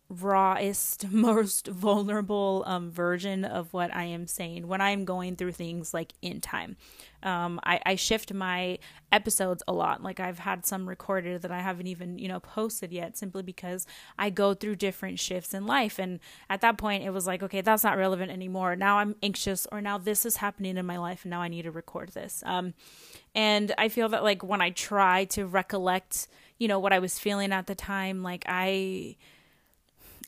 rawest, 0.10 1.08
most 1.12 1.68
vulnerable 1.68 2.64
um, 2.66 2.92
version 2.92 3.44
of 3.44 3.74
what 3.74 3.94
I 3.94 4.06
am 4.06 4.28
saying 4.28 4.68
when 4.68 4.82
I'm 4.82 5.06
going 5.06 5.36
through 5.36 5.54
things 5.54 5.94
like 5.94 6.14
in 6.22 6.42
time. 6.42 6.78
Um, 7.24 7.60
I, 7.64 7.82
I 7.86 7.96
shift 7.96 8.32
my 8.32 8.78
episodes 9.12 9.64
a 9.68 9.74
lot. 9.74 10.04
Like 10.04 10.20
I've 10.20 10.40
had 10.40 10.66
some 10.66 10.88
recorded 10.88 11.42
that 11.42 11.52
I 11.52 11.60
haven't 11.60 11.88
even, 11.88 12.20
you 12.20 12.28
know, 12.28 12.40
posted 12.40 12.92
yet 12.92 13.18
simply 13.18 13.42
because 13.42 13.88
I 14.18 14.30
go 14.30 14.54
through 14.54 14.76
different 14.76 15.20
shifts 15.20 15.54
in 15.54 15.66
life. 15.66 16.00
And 16.00 16.20
at 16.50 16.62
that 16.62 16.78
point, 16.78 17.04
it 17.04 17.10
was 17.10 17.26
like, 17.26 17.42
okay, 17.44 17.62
that's 17.62 17.84
not 17.84 17.98
relevant 17.98 18.32
anymore. 18.32 18.76
Now 18.76 19.00
I'm 19.00 19.16
anxious, 19.24 19.68
or 19.72 19.82
now 19.82 19.98
this 19.98 20.26
is 20.26 20.38
happening 20.38 20.78
in 20.78 20.86
my 20.86 20.98
life, 20.98 21.24
and 21.24 21.32
now 21.32 21.42
I 21.42 21.48
need 21.48 21.64
to 21.64 21.72
record 21.72 22.10
this. 22.10 22.44
Um, 22.46 22.74
and 23.34 23.74
I 23.78 23.90
feel 23.90 24.10
that, 24.10 24.24
like, 24.24 24.44
when 24.44 24.62
I 24.62 24.70
try 24.72 25.26
to 25.26 25.46
recollect, 25.46 26.28
you 26.58 26.68
know, 26.68 26.80
what 26.80 26.94
I 26.94 27.00
was 27.00 27.20
feeling 27.20 27.52
at 27.52 27.68
the 27.68 27.76
time, 27.76 28.24
like, 28.24 28.46
I 28.48 29.18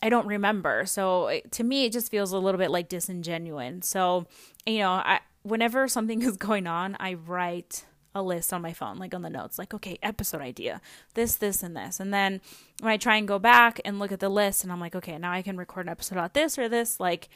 I 0.01 0.09
don't 0.09 0.27
remember. 0.27 0.85
So 0.85 1.41
to 1.51 1.63
me, 1.63 1.85
it 1.85 1.91
just 1.91 2.09
feels 2.09 2.31
a 2.31 2.37
little 2.37 2.57
bit 2.57 2.71
like 2.71 2.89
disingenuous. 2.89 3.87
So, 3.87 4.27
you 4.65 4.79
know, 4.79 4.91
I 4.91 5.19
whenever 5.43 5.87
something 5.87 6.21
is 6.23 6.37
going 6.37 6.67
on, 6.67 6.95
I 6.99 7.13
write 7.15 7.85
a 8.15 8.23
list 8.23 8.53
on 8.53 8.61
my 8.61 8.73
phone, 8.73 8.97
like 8.97 9.13
on 9.13 9.21
the 9.21 9.29
notes, 9.29 9.59
like, 9.59 9.73
okay, 9.73 9.97
episode 10.01 10.41
idea, 10.41 10.81
this, 11.13 11.35
this, 11.35 11.61
and 11.61 11.75
this. 11.75 11.99
And 11.99 12.13
then 12.13 12.41
when 12.79 12.91
I 12.91 12.97
try 12.97 13.17
and 13.17 13.27
go 13.27 13.39
back 13.39 13.79
and 13.85 13.99
look 13.99 14.11
at 14.11 14.19
the 14.19 14.29
list 14.29 14.63
and 14.63 14.71
I'm 14.71 14.79
like, 14.79 14.95
okay, 14.95 15.17
now 15.17 15.31
I 15.31 15.41
can 15.41 15.57
record 15.57 15.85
an 15.85 15.91
episode 15.91 16.15
about 16.15 16.33
this 16.33 16.57
or 16.57 16.67
this, 16.67 16.99
like 16.99 17.29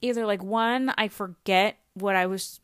either 0.00 0.24
like 0.24 0.42
one, 0.42 0.92
I 0.96 1.08
forget 1.08 1.78
what 1.94 2.14
I 2.16 2.26
was 2.26 2.60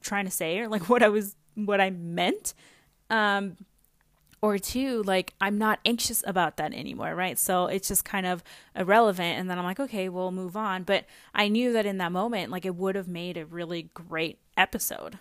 trying 0.00 0.24
to 0.24 0.30
say 0.30 0.58
or 0.58 0.68
like 0.68 0.88
what 0.88 1.02
I 1.02 1.08
was, 1.08 1.36
what 1.54 1.80
I 1.80 1.90
meant. 1.90 2.54
Um, 3.10 3.56
or 4.42 4.58
two, 4.58 5.04
like 5.04 5.32
I'm 5.40 5.56
not 5.56 5.78
anxious 5.86 6.22
about 6.26 6.56
that 6.56 6.74
anymore, 6.74 7.14
right? 7.14 7.38
So 7.38 7.66
it's 7.66 7.88
just 7.88 8.04
kind 8.04 8.26
of 8.26 8.42
irrelevant. 8.74 9.38
And 9.38 9.48
then 9.48 9.56
I'm 9.56 9.64
like, 9.64 9.78
okay, 9.78 10.08
we'll 10.08 10.32
move 10.32 10.56
on. 10.56 10.82
But 10.82 11.06
I 11.32 11.46
knew 11.46 11.72
that 11.72 11.86
in 11.86 11.98
that 11.98 12.12
moment, 12.12 12.50
like 12.50 12.66
it 12.66 12.74
would 12.74 12.96
have 12.96 13.08
made 13.08 13.36
a 13.36 13.46
really 13.46 13.90
great 13.94 14.38
episode. 14.56 15.20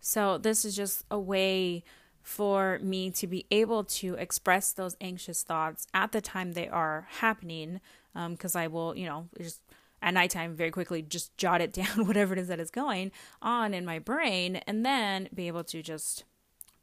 So 0.00 0.38
this 0.38 0.64
is 0.64 0.74
just 0.74 1.04
a 1.10 1.18
way 1.18 1.84
for 2.22 2.78
me 2.82 3.10
to 3.10 3.26
be 3.26 3.44
able 3.50 3.84
to 3.84 4.14
express 4.14 4.72
those 4.72 4.96
anxious 4.98 5.42
thoughts 5.42 5.86
at 5.92 6.12
the 6.12 6.22
time 6.22 6.52
they 6.52 6.68
are 6.68 7.06
happening. 7.18 7.80
Because 8.14 8.56
um, 8.56 8.62
I 8.62 8.66
will, 8.68 8.96
you 8.96 9.06
know, 9.06 9.28
just 9.38 9.60
at 10.00 10.14
nighttime 10.14 10.54
very 10.54 10.70
quickly 10.70 11.02
just 11.02 11.36
jot 11.36 11.60
it 11.60 11.72
down, 11.74 12.06
whatever 12.06 12.32
it 12.32 12.38
is 12.38 12.48
that 12.48 12.60
is 12.60 12.70
going 12.70 13.12
on 13.42 13.74
in 13.74 13.84
my 13.84 13.98
brain, 13.98 14.56
and 14.66 14.86
then 14.86 15.28
be 15.34 15.48
able 15.48 15.64
to 15.64 15.82
just 15.82 16.24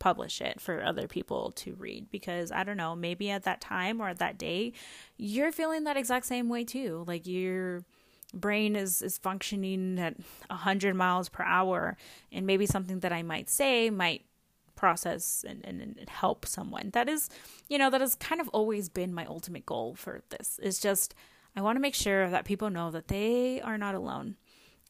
publish 0.01 0.41
it 0.41 0.59
for 0.59 0.83
other 0.83 1.07
people 1.07 1.51
to 1.51 1.75
read 1.75 2.09
because 2.09 2.51
I 2.51 2.63
don't 2.63 2.75
know, 2.75 2.95
maybe 2.95 3.29
at 3.29 3.43
that 3.43 3.61
time 3.61 4.01
or 4.01 4.09
at 4.09 4.17
that 4.17 4.37
day, 4.37 4.73
you're 5.15 5.51
feeling 5.51 5.83
that 5.83 5.95
exact 5.95 6.25
same 6.25 6.49
way 6.49 6.63
too. 6.65 7.03
Like 7.07 7.27
your 7.27 7.85
brain 8.33 8.75
is 8.75 9.01
is 9.01 9.17
functioning 9.17 9.99
at 9.99 10.15
100 10.47 10.95
miles 10.95 11.29
per 11.29 11.43
hour 11.43 11.97
and 12.31 12.47
maybe 12.47 12.65
something 12.65 13.01
that 13.01 13.13
I 13.13 13.21
might 13.21 13.49
say 13.49 13.91
might 13.91 14.25
process 14.75 15.45
and, 15.47 15.63
and, 15.63 15.79
and 15.81 16.09
help 16.09 16.47
someone. 16.47 16.89
That 16.93 17.07
is, 17.07 17.29
you 17.69 17.77
know, 17.77 17.91
that 17.91 18.01
has 18.01 18.15
kind 18.15 18.41
of 18.41 18.49
always 18.49 18.89
been 18.89 19.13
my 19.13 19.25
ultimate 19.25 19.67
goal 19.67 19.93
for 19.93 20.23
this. 20.29 20.59
Is 20.63 20.79
just 20.79 21.13
I 21.55 21.61
want 21.61 21.75
to 21.75 21.81
make 21.81 21.95
sure 21.95 22.27
that 22.27 22.45
people 22.45 22.71
know 22.71 22.89
that 22.89 23.07
they 23.07 23.61
are 23.61 23.77
not 23.77 23.93
alone. 23.93 24.37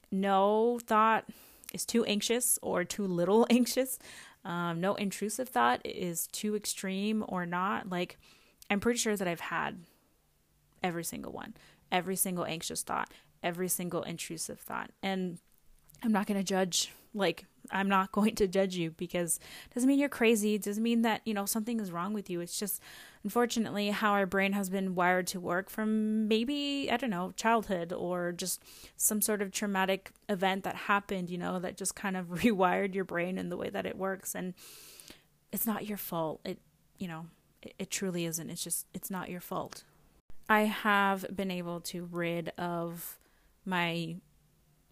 No 0.09 0.79
thought 0.81 1.25
is 1.73 1.85
too 1.85 2.05
anxious 2.05 2.57
or 2.61 2.83
too 2.85 3.05
little 3.05 3.45
anxious. 3.49 3.99
Um, 4.43 4.81
no 4.81 4.95
intrusive 4.95 5.49
thought 5.49 5.81
is 5.85 6.27
too 6.27 6.55
extreme 6.55 7.23
or 7.27 7.45
not. 7.45 7.89
Like, 7.89 8.17
I'm 8.69 8.79
pretty 8.79 8.97
sure 8.97 9.15
that 9.15 9.27
I've 9.27 9.39
had 9.39 9.79
every 10.81 11.03
single 11.03 11.31
one, 11.31 11.53
every 11.91 12.15
single 12.15 12.45
anxious 12.45 12.81
thought, 12.81 13.11
every 13.43 13.67
single 13.67 14.01
intrusive 14.03 14.59
thought. 14.59 14.91
And 15.03 15.37
I'm 16.03 16.11
not 16.11 16.25
going 16.25 16.39
to 16.39 16.43
judge 16.43 16.91
like 17.13 17.45
i'm 17.71 17.89
not 17.89 18.11
going 18.13 18.35
to 18.35 18.47
judge 18.47 18.75
you 18.75 18.91
because 18.91 19.39
doesn't 19.73 19.87
mean 19.87 19.99
you're 19.99 20.09
crazy 20.09 20.55
it 20.55 20.63
doesn't 20.63 20.83
mean 20.83 21.01
that 21.01 21.21
you 21.25 21.33
know 21.33 21.45
something 21.45 21.79
is 21.79 21.91
wrong 21.91 22.13
with 22.13 22.29
you 22.29 22.39
it's 22.39 22.57
just 22.57 22.81
unfortunately 23.23 23.89
how 23.89 24.11
our 24.11 24.25
brain 24.25 24.53
has 24.53 24.69
been 24.69 24.95
wired 24.95 25.27
to 25.27 25.39
work 25.39 25.69
from 25.69 26.27
maybe 26.27 26.89
i 26.91 26.97
don't 26.97 27.09
know 27.09 27.31
childhood 27.35 27.93
or 27.93 28.31
just 28.31 28.63
some 28.97 29.21
sort 29.21 29.41
of 29.41 29.51
traumatic 29.51 30.11
event 30.29 30.63
that 30.63 30.75
happened 30.75 31.29
you 31.29 31.37
know 31.37 31.59
that 31.59 31.77
just 31.77 31.95
kind 31.95 32.17
of 32.17 32.27
rewired 32.43 32.93
your 32.93 33.05
brain 33.05 33.37
in 33.37 33.49
the 33.49 33.57
way 33.57 33.69
that 33.69 33.85
it 33.85 33.97
works. 33.97 34.35
And 34.35 34.53
it's 35.51 35.65
not 35.65 35.85
your 35.85 35.97
fault. 35.97 36.41
It 36.45 36.59
you 36.97 37.07
know 37.07 37.27
it, 37.61 37.73
it 37.79 37.91
truly 37.91 38.25
isn't. 38.25 38.49
It's 38.49 38.63
just 38.63 38.87
it's 38.93 39.11
not 39.11 39.29
your 39.29 39.41
fault. 39.41 39.83
I 40.49 40.61
have 40.61 41.25
been 41.33 41.51
able 41.51 41.79
to 41.81 42.05
rid 42.11 42.49
of 42.57 43.17
my 43.65 44.15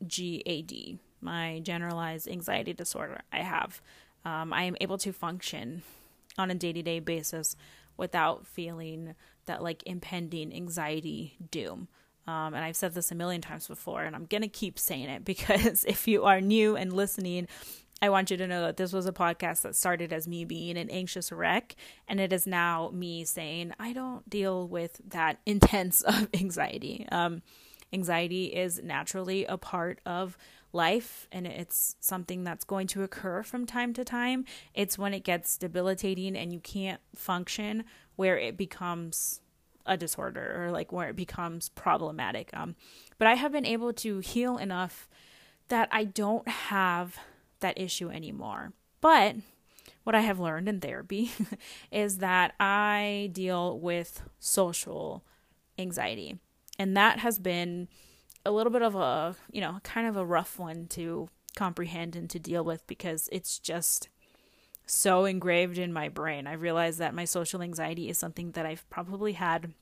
GAD 0.07 1.00
my 1.21 1.59
generalized 1.59 2.29
anxiety 2.29 2.74
disorder. 2.74 3.21
I 3.31 3.39
have. 3.39 3.81
Um, 4.24 4.53
I 4.53 4.63
am 4.63 4.75
able 4.81 4.98
to 5.00 5.12
function 5.13 5.81
on 6.38 6.51
a 6.51 6.55
day 6.55 6.74
to 6.74 6.81
day 6.81 7.00
basis 7.00 7.55
without 8.00 8.48
feeling 8.48 9.13
that 9.46 9.62
like 9.62 9.84
impending 9.86 10.53
anxiety 10.53 11.38
doom. 11.51 11.88
Um, 12.27 12.53
and 12.53 12.63
I've 12.63 12.75
said 12.75 12.94
this 12.94 13.12
a 13.12 13.15
million 13.15 13.41
times 13.41 13.68
before, 13.68 14.03
and 14.03 14.15
I'm 14.15 14.25
going 14.25 14.44
to 14.44 14.48
keep 14.48 14.77
saying 14.77 15.10
it 15.10 15.25
because 15.25 15.84
if 15.86 16.08
you 16.08 16.25
are 16.25 16.41
new 16.41 16.75
and 16.75 16.94
listening, 16.94 17.48
I 18.01 18.10
want 18.10 18.32
you 18.32 18.38
to 18.38 18.48
know 18.48 18.62
that 18.62 18.77
this 18.77 18.94
was 18.94 19.06
a 19.06 19.12
podcast 19.12 19.63
that 19.63 19.75
started 19.75 20.13
as 20.13 20.27
me 20.27 20.46
being 20.46 20.77
an 20.77 20.89
anxious 20.89 21.32
wreck, 21.32 21.75
and 22.08 22.20
it 22.20 22.32
is 22.32 22.48
now 22.48 22.91
me 22.94 23.25
saying, 23.25 23.74
I 23.79 23.94
don't 23.94 24.29
deal 24.29 24.68
with 24.68 25.01
that 25.10 25.39
intense 25.46 26.01
of 26.01 26.29
anxiety. 26.34 27.08
Um, 27.12 27.41
anxiety 27.91 28.46
is 28.46 28.82
naturally 28.82 29.46
a 29.46 29.58
part 29.58 30.00
of 30.06 30.38
life 30.71 31.27
and 31.31 31.47
it's 31.47 31.95
something 31.99 32.43
that's 32.43 32.63
going 32.63 32.88
to 32.88 33.03
occur 33.03 33.43
from 33.43 33.65
time 33.65 33.93
to 33.93 34.05
time. 34.05 34.45
It's 34.73 34.97
when 34.97 35.13
it 35.13 35.23
gets 35.23 35.57
debilitating 35.57 36.35
and 36.35 36.53
you 36.53 36.59
can't 36.59 37.01
function 37.15 37.85
where 38.15 38.38
it 38.38 38.57
becomes 38.57 39.41
a 39.85 39.97
disorder 39.97 40.63
or 40.63 40.71
like 40.71 40.91
where 40.91 41.09
it 41.09 41.15
becomes 41.15 41.69
problematic. 41.69 42.49
Um, 42.53 42.75
but 43.17 43.27
I 43.27 43.35
have 43.35 43.51
been 43.51 43.65
able 43.65 43.93
to 43.93 44.19
heal 44.19 44.57
enough 44.57 45.09
that 45.69 45.89
I 45.91 46.03
don't 46.03 46.47
have 46.47 47.17
that 47.59 47.79
issue 47.79 48.09
anymore. 48.09 48.73
But 49.01 49.38
what 50.03 50.15
I 50.15 50.21
have 50.21 50.39
learned 50.39 50.69
in 50.69 50.79
therapy 50.79 51.31
is 51.91 52.19
that 52.19 52.53
I 52.59 53.29
deal 53.33 53.79
with 53.79 54.21
social 54.39 55.23
anxiety. 55.77 56.38
And 56.77 56.95
that 56.95 57.19
has 57.19 57.39
been 57.39 57.88
a 58.46 58.51
little 58.51 58.72
bit 58.72 58.81
of 58.81 58.96
a, 58.96 59.36
you 59.51 59.62
know, 59.62 59.79
kind 59.84 60.08
of 60.08 60.15
a 60.15 60.25
rough 60.25 60.58
one 60.58 60.88
to 60.88 61.29
comprehend 61.55 62.15
and 62.15 62.29
to 62.29 62.39
deal 62.39 62.63
with 62.63 62.86
because 62.88 63.29
it's 63.31 63.60
just 63.60 64.10
so 64.86 65.25
engraved 65.25 65.77
in 65.77 65.93
my 65.93 66.10
brain. 66.10 66.48
I 66.48 66.53
realize 66.53 66.98
that 66.98 67.13
my 67.13 67.25
social 67.25 67.62
anxiety 67.62 68.10
is 68.10 68.17
something 68.17 68.51
that 68.51 68.65
I've 68.65 68.89
probably 68.89 69.34
had 69.34 69.74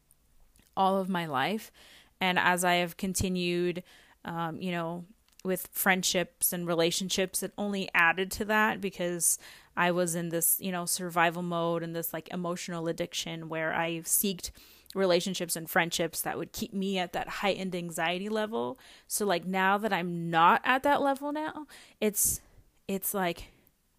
all 0.75 0.97
of 0.97 1.09
my 1.09 1.25
life. 1.25 1.71
And 2.19 2.37
as 2.37 2.63
I 2.63 2.75
have 2.75 2.97
continued, 2.97 3.83
um, 4.25 4.61
you 4.61 4.71
know, 4.71 5.05
with 5.43 5.69
friendships 5.71 6.51
and 6.51 6.67
relationships, 6.67 7.41
it 7.41 7.53
only 7.57 7.89
added 7.93 8.31
to 8.31 8.45
that 8.45 8.81
because 8.81 9.39
I 9.77 9.91
was 9.91 10.15
in 10.15 10.29
this, 10.29 10.57
you 10.59 10.71
know, 10.71 10.85
survival 10.85 11.41
mode 11.41 11.83
and 11.83 11.95
this 11.95 12.11
like 12.11 12.27
emotional 12.31 12.87
addiction 12.87 13.47
where 13.47 13.73
I've 13.73 14.05
seeked 14.05 14.51
relationships 14.97 15.55
and 15.55 15.69
friendships 15.69 16.21
that 16.21 16.37
would 16.37 16.51
keep 16.51 16.73
me 16.73 16.97
at 16.97 17.13
that 17.13 17.29
heightened 17.29 17.75
anxiety 17.75 18.29
level. 18.29 18.77
So 19.07 19.25
like 19.25 19.45
now 19.45 19.77
that 19.77 19.93
I'm 19.93 20.29
not 20.29 20.61
at 20.65 20.83
that 20.83 21.01
level 21.01 21.31
now, 21.31 21.67
it's 22.01 22.41
it's 22.87 23.13
like 23.13 23.49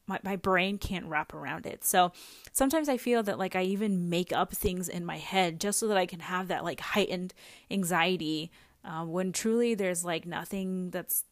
my, 0.07 0.19
my 0.23 0.37
brain 0.37 0.79
can't 0.79 1.07
wrap 1.07 1.35
around 1.35 1.67
it. 1.67 1.85
So 1.85 2.13
sometimes 2.53 2.89
I 2.89 2.97
feel 2.97 3.23
that 3.25 3.39
like 3.39 3.55
I 3.55 3.63
even 3.63 4.09
make 4.09 4.33
up 4.33 4.53
things 4.53 4.89
in 4.89 5.05
my 5.05 5.19
head 5.19 5.61
just 5.61 5.79
so 5.79 5.87
that 5.89 5.99
I 5.99 6.07
can 6.07 6.21
have 6.21 6.49
that 6.49 6.65
like 6.65 6.81
heightened 6.81 7.35
anxiety 7.71 8.51
uh, 8.85 9.05
when 9.05 9.33
truly 9.33 9.75
there's 9.75 10.05
like 10.05 10.27
nothing 10.27 10.91
that's 10.91 11.25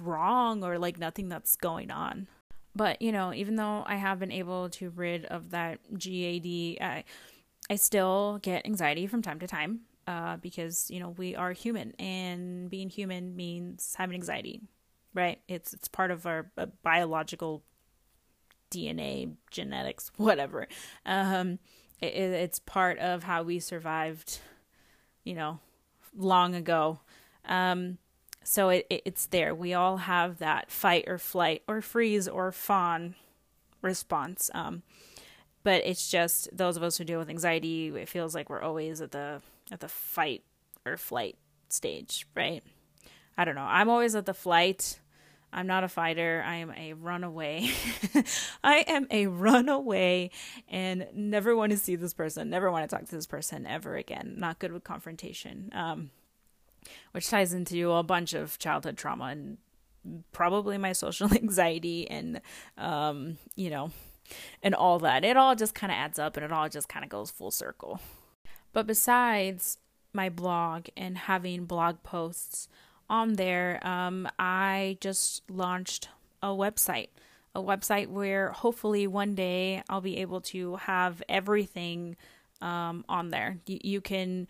wrong 0.00 0.62
or 0.62 0.78
like 0.78 0.98
nothing 0.98 1.28
that's 1.28 1.56
going 1.56 1.90
on. 1.90 2.28
But 2.76 3.02
you 3.02 3.10
know, 3.10 3.32
even 3.32 3.56
though 3.56 3.82
I 3.86 3.96
have 3.96 4.20
been 4.20 4.30
able 4.30 4.68
to 4.70 4.90
rid 4.90 5.24
of 5.24 5.50
that 5.50 5.80
GAD, 5.92 6.78
I, 6.80 7.04
I 7.70 7.76
still 7.76 8.38
get 8.42 8.66
anxiety 8.66 9.06
from 9.06 9.22
time 9.22 9.40
to 9.40 9.46
time 9.46 9.80
uh, 10.06 10.38
because 10.38 10.90
you 10.90 11.00
know 11.00 11.10
we 11.10 11.36
are 11.36 11.52
human, 11.52 11.92
and 11.98 12.70
being 12.70 12.88
human 12.88 13.36
means 13.36 13.94
having 13.96 14.14
anxiety, 14.14 14.62
right? 15.14 15.40
It's 15.48 15.72
it's 15.74 15.88
part 15.88 16.10
of 16.10 16.26
our 16.26 16.50
uh, 16.56 16.66
biological 16.82 17.62
DNA, 18.70 19.34
genetics, 19.50 20.10
whatever. 20.16 20.66
Um, 21.04 21.58
it, 22.00 22.14
it's 22.14 22.58
part 22.58 22.98
of 22.98 23.24
how 23.24 23.42
we 23.42 23.60
survived, 23.60 24.40
you 25.24 25.34
know, 25.34 25.60
long 26.16 26.54
ago. 26.54 27.00
Um, 27.44 27.98
so 28.44 28.70
it, 28.70 28.86
it, 28.88 29.02
it's 29.04 29.26
there. 29.26 29.54
We 29.54 29.74
all 29.74 29.98
have 29.98 30.38
that 30.38 30.70
fight 30.70 31.04
or 31.06 31.18
flight 31.18 31.62
or 31.68 31.82
freeze 31.82 32.28
or 32.28 32.52
fawn 32.52 33.14
response. 33.82 34.50
Um, 34.54 34.82
but 35.68 35.82
it's 35.84 36.08
just 36.08 36.48
those 36.56 36.78
of 36.78 36.82
us 36.82 36.96
who 36.96 37.04
deal 37.04 37.18
with 37.18 37.28
anxiety. 37.28 37.88
It 37.88 38.08
feels 38.08 38.34
like 38.34 38.48
we're 38.48 38.62
always 38.62 39.02
at 39.02 39.10
the 39.10 39.42
at 39.70 39.80
the 39.80 39.88
fight 39.88 40.42
or 40.86 40.96
flight 40.96 41.36
stage, 41.68 42.26
right? 42.34 42.62
I 43.36 43.44
don't 43.44 43.54
know. 43.54 43.68
I'm 43.68 43.90
always 43.90 44.14
at 44.14 44.24
the 44.24 44.32
flight 44.32 44.98
I'm 45.52 45.66
not 45.66 45.84
a 45.84 45.88
fighter. 45.88 46.42
I 46.46 46.56
am 46.56 46.72
a 46.74 46.94
runaway. 46.94 47.70
I 48.64 48.84
am 48.86 49.06
a 49.10 49.26
runaway 49.26 50.30
and 50.68 51.06
never 51.12 51.54
want 51.54 51.72
to 51.72 51.78
see 51.78 51.96
this 51.96 52.14
person, 52.14 52.48
never 52.48 52.70
want 52.70 52.88
to 52.88 52.96
talk 52.96 53.06
to 53.06 53.14
this 53.14 53.26
person 53.26 53.66
ever 53.66 53.94
again. 53.96 54.36
Not 54.38 54.58
good 54.58 54.72
with 54.72 54.84
confrontation. 54.84 55.70
Um, 55.74 56.10
which 57.12 57.28
ties 57.28 57.52
into 57.52 57.92
a 57.92 58.02
bunch 58.02 58.32
of 58.32 58.58
childhood 58.58 58.96
trauma 58.96 59.24
and 59.26 59.58
probably 60.32 60.78
my 60.78 60.92
social 60.92 61.30
anxiety 61.34 62.08
and 62.08 62.40
um, 62.78 63.36
you 63.54 63.68
know, 63.68 63.90
and 64.62 64.74
all 64.74 64.98
that. 65.00 65.24
It 65.24 65.36
all 65.36 65.54
just 65.54 65.74
kind 65.74 65.90
of 65.90 65.96
adds 65.96 66.18
up 66.18 66.36
and 66.36 66.44
it 66.44 66.52
all 66.52 66.68
just 66.68 66.88
kind 66.88 67.04
of 67.04 67.10
goes 67.10 67.30
full 67.30 67.50
circle. 67.50 68.00
But 68.72 68.86
besides 68.86 69.78
my 70.12 70.28
blog 70.28 70.86
and 70.96 71.18
having 71.18 71.64
blog 71.64 72.02
posts 72.02 72.68
on 73.08 73.34
there, 73.34 73.84
um, 73.86 74.28
I 74.38 74.98
just 75.00 75.42
launched 75.50 76.08
a 76.42 76.48
website. 76.48 77.08
A 77.54 77.62
website 77.62 78.08
where 78.08 78.52
hopefully 78.52 79.06
one 79.06 79.34
day 79.34 79.82
I'll 79.88 80.00
be 80.00 80.18
able 80.18 80.40
to 80.42 80.76
have 80.76 81.22
everything 81.28 82.16
um, 82.60 83.04
on 83.08 83.30
there. 83.30 83.58
You, 83.66 83.78
you 83.82 84.00
can 84.00 84.46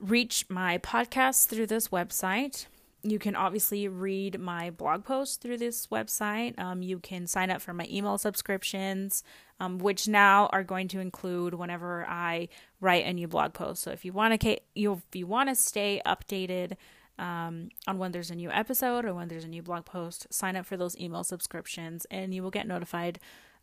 reach 0.00 0.46
my 0.48 0.78
podcast 0.78 1.48
through 1.48 1.66
this 1.66 1.88
website. 1.88 2.66
You 3.04 3.18
can 3.18 3.34
obviously 3.34 3.88
read 3.88 4.38
my 4.38 4.70
blog 4.70 5.04
posts 5.04 5.36
through 5.36 5.58
this 5.58 5.88
website. 5.88 6.58
Um, 6.58 6.82
you 6.82 7.00
can 7.00 7.26
sign 7.26 7.50
up 7.50 7.60
for 7.60 7.72
my 7.72 7.86
email 7.90 8.16
subscriptions, 8.16 9.24
um, 9.58 9.78
which 9.78 10.06
now 10.06 10.46
are 10.52 10.62
going 10.62 10.86
to 10.88 11.00
include 11.00 11.54
whenever 11.54 12.06
I 12.06 12.48
write 12.80 13.04
a 13.04 13.12
new 13.12 13.26
blog 13.26 13.54
post. 13.54 13.82
So 13.82 13.90
if 13.90 14.04
you 14.04 14.12
want 14.12 14.40
to, 14.40 14.56
you 14.74 14.92
if 14.92 15.16
you 15.16 15.26
want 15.26 15.48
to 15.48 15.56
stay 15.56 16.00
updated 16.06 16.76
um, 17.18 17.68
on 17.86 17.98
when 17.98 18.12
there's 18.12 18.30
a 18.30 18.34
new 18.34 18.50
episode 18.50 19.04
or 19.04 19.14
when 19.14 19.28
there's 19.28 19.44
a 19.44 19.48
new 19.48 19.62
blog 19.62 19.84
post. 19.84 20.26
Sign 20.32 20.56
up 20.56 20.66
for 20.66 20.76
those 20.76 20.98
email 20.98 21.24
subscriptions, 21.24 22.06
and 22.10 22.34
you 22.34 22.42
will 22.42 22.50
get 22.50 22.66
notified 22.66 23.18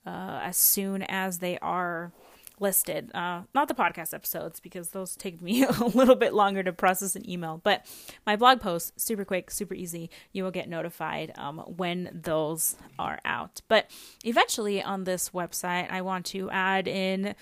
uh, 0.06 0.40
as 0.44 0.58
soon 0.58 1.04
as 1.04 1.40
they 1.40 1.58
are 1.60 2.12
listed. 2.60 3.12
Uh, 3.14 3.44
not 3.54 3.68
the 3.68 3.74
podcast 3.74 4.14
episodes 4.14 4.60
because 4.60 4.90
those 4.90 5.16
take 5.16 5.42
me 5.42 5.64
a 5.80 5.84
little 5.84 6.16
bit 6.16 6.34
longer 6.34 6.64
to 6.64 6.74
process 6.74 7.16
an 7.16 7.30
email, 7.30 7.62
but 7.64 7.86
my 8.26 8.36
blog 8.36 8.62
posts 8.62 8.92
super 9.04 9.26
quick, 9.26 9.52
super 9.52 9.74
easy. 9.74 10.10
You 10.32 10.44
will 10.44 10.52
get 10.52 10.70
notified 10.70 11.32
um, 11.38 11.60
when 11.60 12.10
those 12.14 12.76
are 12.98 13.20
out. 13.26 13.62
But 13.68 13.90
eventually 14.24 14.82
on 14.82 15.04
this 15.04 15.30
website, 15.30 15.92
I 15.92 16.02
want 16.02 16.26
to 16.28 16.50
add 16.50 16.88
in 16.88 17.36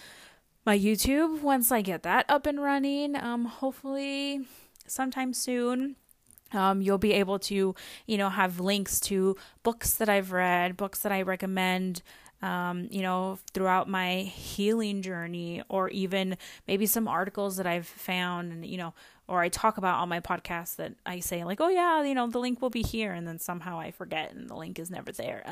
my 0.65 0.77
YouTube 0.77 1.41
once 1.41 1.71
I 1.71 1.81
get 1.81 2.03
that 2.03 2.25
up 2.29 2.45
and 2.45 2.61
running. 2.61 3.15
Um, 3.15 3.45
hopefully 3.45 4.41
sometime 4.85 5.33
soon. 5.33 5.95
Um, 6.53 6.81
you'll 6.81 6.97
be 6.97 7.13
able 7.13 7.39
to, 7.39 7.75
you 8.05 8.17
know, 8.17 8.29
have 8.29 8.59
links 8.59 8.99
to 9.01 9.35
books 9.63 9.95
that 9.95 10.09
I've 10.09 10.31
read, 10.31 10.77
books 10.77 10.99
that 10.99 11.11
I 11.11 11.21
recommend, 11.21 12.01
um, 12.41 12.87
you 12.91 13.01
know, 13.01 13.39
throughout 13.53 13.89
my 13.89 14.21
healing 14.21 15.01
journey, 15.01 15.63
or 15.69 15.89
even 15.89 16.37
maybe 16.67 16.85
some 16.85 17.07
articles 17.07 17.57
that 17.57 17.67
I've 17.67 17.87
found, 17.87 18.51
and 18.51 18.65
you 18.65 18.77
know, 18.77 18.93
or 19.27 19.41
I 19.41 19.49
talk 19.49 19.77
about 19.77 19.99
on 19.99 20.09
my 20.09 20.19
podcast 20.19 20.77
that 20.77 20.93
I 21.05 21.19
say 21.19 21.43
like, 21.43 21.59
oh 21.59 21.69
yeah, 21.69 22.03
you 22.03 22.13
know, 22.13 22.27
the 22.27 22.39
link 22.39 22.61
will 22.61 22.69
be 22.69 22.83
here, 22.83 23.11
and 23.11 23.27
then 23.27 23.39
somehow 23.39 23.79
I 23.79 23.91
forget, 23.91 24.33
and 24.33 24.49
the 24.49 24.55
link 24.55 24.79
is 24.79 24.91
never 24.91 25.11
there. 25.11 25.43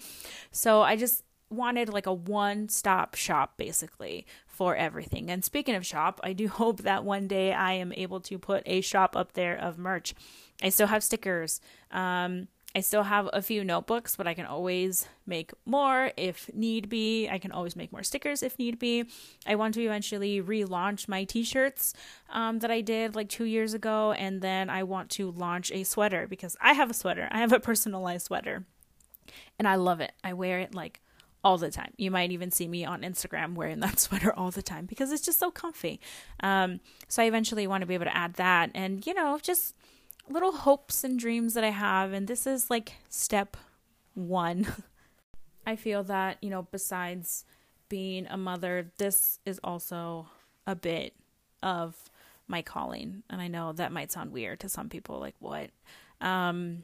so 0.50 0.82
I 0.82 0.96
just 0.96 1.24
wanted 1.52 1.92
like 1.92 2.06
a 2.06 2.12
one 2.12 2.68
stop 2.68 3.14
shop 3.14 3.56
basically 3.56 4.26
for 4.46 4.74
everything. 4.74 5.30
And 5.30 5.44
speaking 5.44 5.74
of 5.74 5.86
shop, 5.86 6.20
I 6.24 6.32
do 6.32 6.48
hope 6.48 6.82
that 6.82 7.04
one 7.04 7.28
day 7.28 7.52
I 7.52 7.74
am 7.74 7.92
able 7.92 8.20
to 8.20 8.38
put 8.38 8.62
a 8.66 8.80
shop 8.80 9.16
up 9.16 9.34
there 9.34 9.56
of 9.56 9.78
merch. 9.78 10.14
I 10.62 10.70
still 10.70 10.86
have 10.86 11.04
stickers. 11.04 11.60
Um, 11.90 12.48
I 12.74 12.80
still 12.80 13.02
have 13.02 13.28
a 13.32 13.42
few 13.42 13.64
notebooks, 13.64 14.16
but 14.16 14.26
I 14.26 14.34
can 14.34 14.46
always 14.46 15.06
make 15.26 15.52
more 15.66 16.12
if 16.16 16.50
need 16.54 16.88
be. 16.88 17.28
I 17.28 17.38
can 17.38 17.52
always 17.52 17.76
make 17.76 17.92
more 17.92 18.02
stickers 18.02 18.42
if 18.42 18.58
need 18.58 18.78
be. 18.78 19.04
I 19.46 19.56
want 19.56 19.74
to 19.74 19.82
eventually 19.82 20.40
relaunch 20.40 21.08
my 21.08 21.24
t 21.24 21.44
shirts 21.44 21.92
um, 22.30 22.60
that 22.60 22.70
I 22.70 22.80
did 22.80 23.14
like 23.14 23.28
two 23.28 23.44
years 23.44 23.74
ago, 23.74 24.12
and 24.12 24.40
then 24.40 24.70
I 24.70 24.84
want 24.84 25.10
to 25.10 25.30
launch 25.30 25.70
a 25.72 25.84
sweater 25.84 26.26
because 26.26 26.56
I 26.60 26.72
have 26.72 26.90
a 26.90 26.94
sweater. 26.94 27.28
I 27.30 27.38
have 27.38 27.52
a 27.52 27.60
personalized 27.60 28.26
sweater, 28.26 28.64
and 29.58 29.68
I 29.68 29.74
love 29.74 30.00
it. 30.00 30.12
I 30.24 30.32
wear 30.32 30.60
it 30.60 30.74
like 30.74 31.00
all 31.44 31.58
the 31.58 31.70
time. 31.70 31.92
You 31.96 32.10
might 32.10 32.30
even 32.30 32.50
see 32.50 32.68
me 32.68 32.84
on 32.84 33.02
Instagram 33.02 33.54
wearing 33.54 33.80
that 33.80 33.98
sweater 33.98 34.32
all 34.32 34.50
the 34.50 34.62
time 34.62 34.86
because 34.86 35.12
it's 35.12 35.24
just 35.24 35.38
so 35.38 35.50
comfy. 35.50 36.00
Um, 36.40 36.80
so 37.08 37.22
I 37.22 37.26
eventually 37.26 37.66
want 37.66 37.82
to 37.82 37.86
be 37.86 37.94
able 37.94 38.06
to 38.06 38.16
add 38.16 38.34
that 38.34 38.70
and, 38.74 39.06
you 39.06 39.14
know, 39.14 39.38
just 39.42 39.74
little 40.28 40.52
hopes 40.52 41.04
and 41.04 41.18
dreams 41.18 41.54
that 41.54 41.64
I 41.64 41.70
have. 41.70 42.12
And 42.12 42.26
this 42.26 42.46
is 42.46 42.70
like 42.70 42.94
step 43.08 43.56
one. 44.14 44.66
I 45.66 45.76
feel 45.76 46.02
that, 46.04 46.38
you 46.40 46.50
know, 46.50 46.66
besides 46.70 47.44
being 47.88 48.26
a 48.28 48.36
mother, 48.36 48.90
this 48.98 49.38
is 49.44 49.60
also 49.62 50.26
a 50.66 50.74
bit 50.74 51.14
of 51.62 52.10
my 52.48 52.62
calling. 52.62 53.22
And 53.30 53.40
I 53.40 53.48
know 53.48 53.72
that 53.72 53.92
might 53.92 54.10
sound 54.10 54.32
weird 54.32 54.60
to 54.60 54.68
some 54.68 54.88
people 54.88 55.18
like, 55.18 55.34
what? 55.38 55.70
Um, 56.20 56.82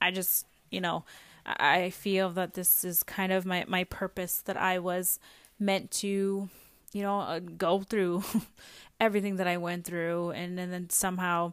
I 0.00 0.10
just, 0.10 0.46
you 0.70 0.80
know, 0.80 1.04
I 1.44 1.90
feel 1.90 2.30
that 2.30 2.54
this 2.54 2.84
is 2.84 3.02
kind 3.02 3.32
of 3.32 3.46
my, 3.46 3.64
my 3.68 3.84
purpose 3.84 4.38
that 4.46 4.56
I 4.56 4.78
was 4.78 5.18
meant 5.58 5.90
to, 5.92 6.48
you 6.92 7.02
know, 7.02 7.20
uh, 7.20 7.38
go 7.38 7.80
through 7.80 8.24
everything 9.00 9.36
that 9.36 9.46
I 9.46 9.56
went 9.56 9.84
through, 9.84 10.30
and, 10.30 10.58
and 10.58 10.72
then 10.72 10.90
somehow 10.90 11.52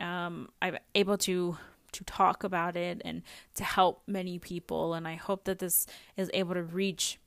um, 0.00 0.48
I'm 0.60 0.78
able 0.94 1.18
to 1.18 1.56
to 1.92 2.04
talk 2.04 2.44
about 2.44 2.76
it 2.76 3.00
and 3.04 3.22
to 3.54 3.64
help 3.64 4.02
many 4.06 4.38
people. 4.38 4.92
And 4.92 5.08
I 5.08 5.14
hope 5.14 5.44
that 5.44 5.60
this 5.60 5.86
is 6.16 6.30
able 6.34 6.54
to 6.54 6.62
reach 6.62 7.18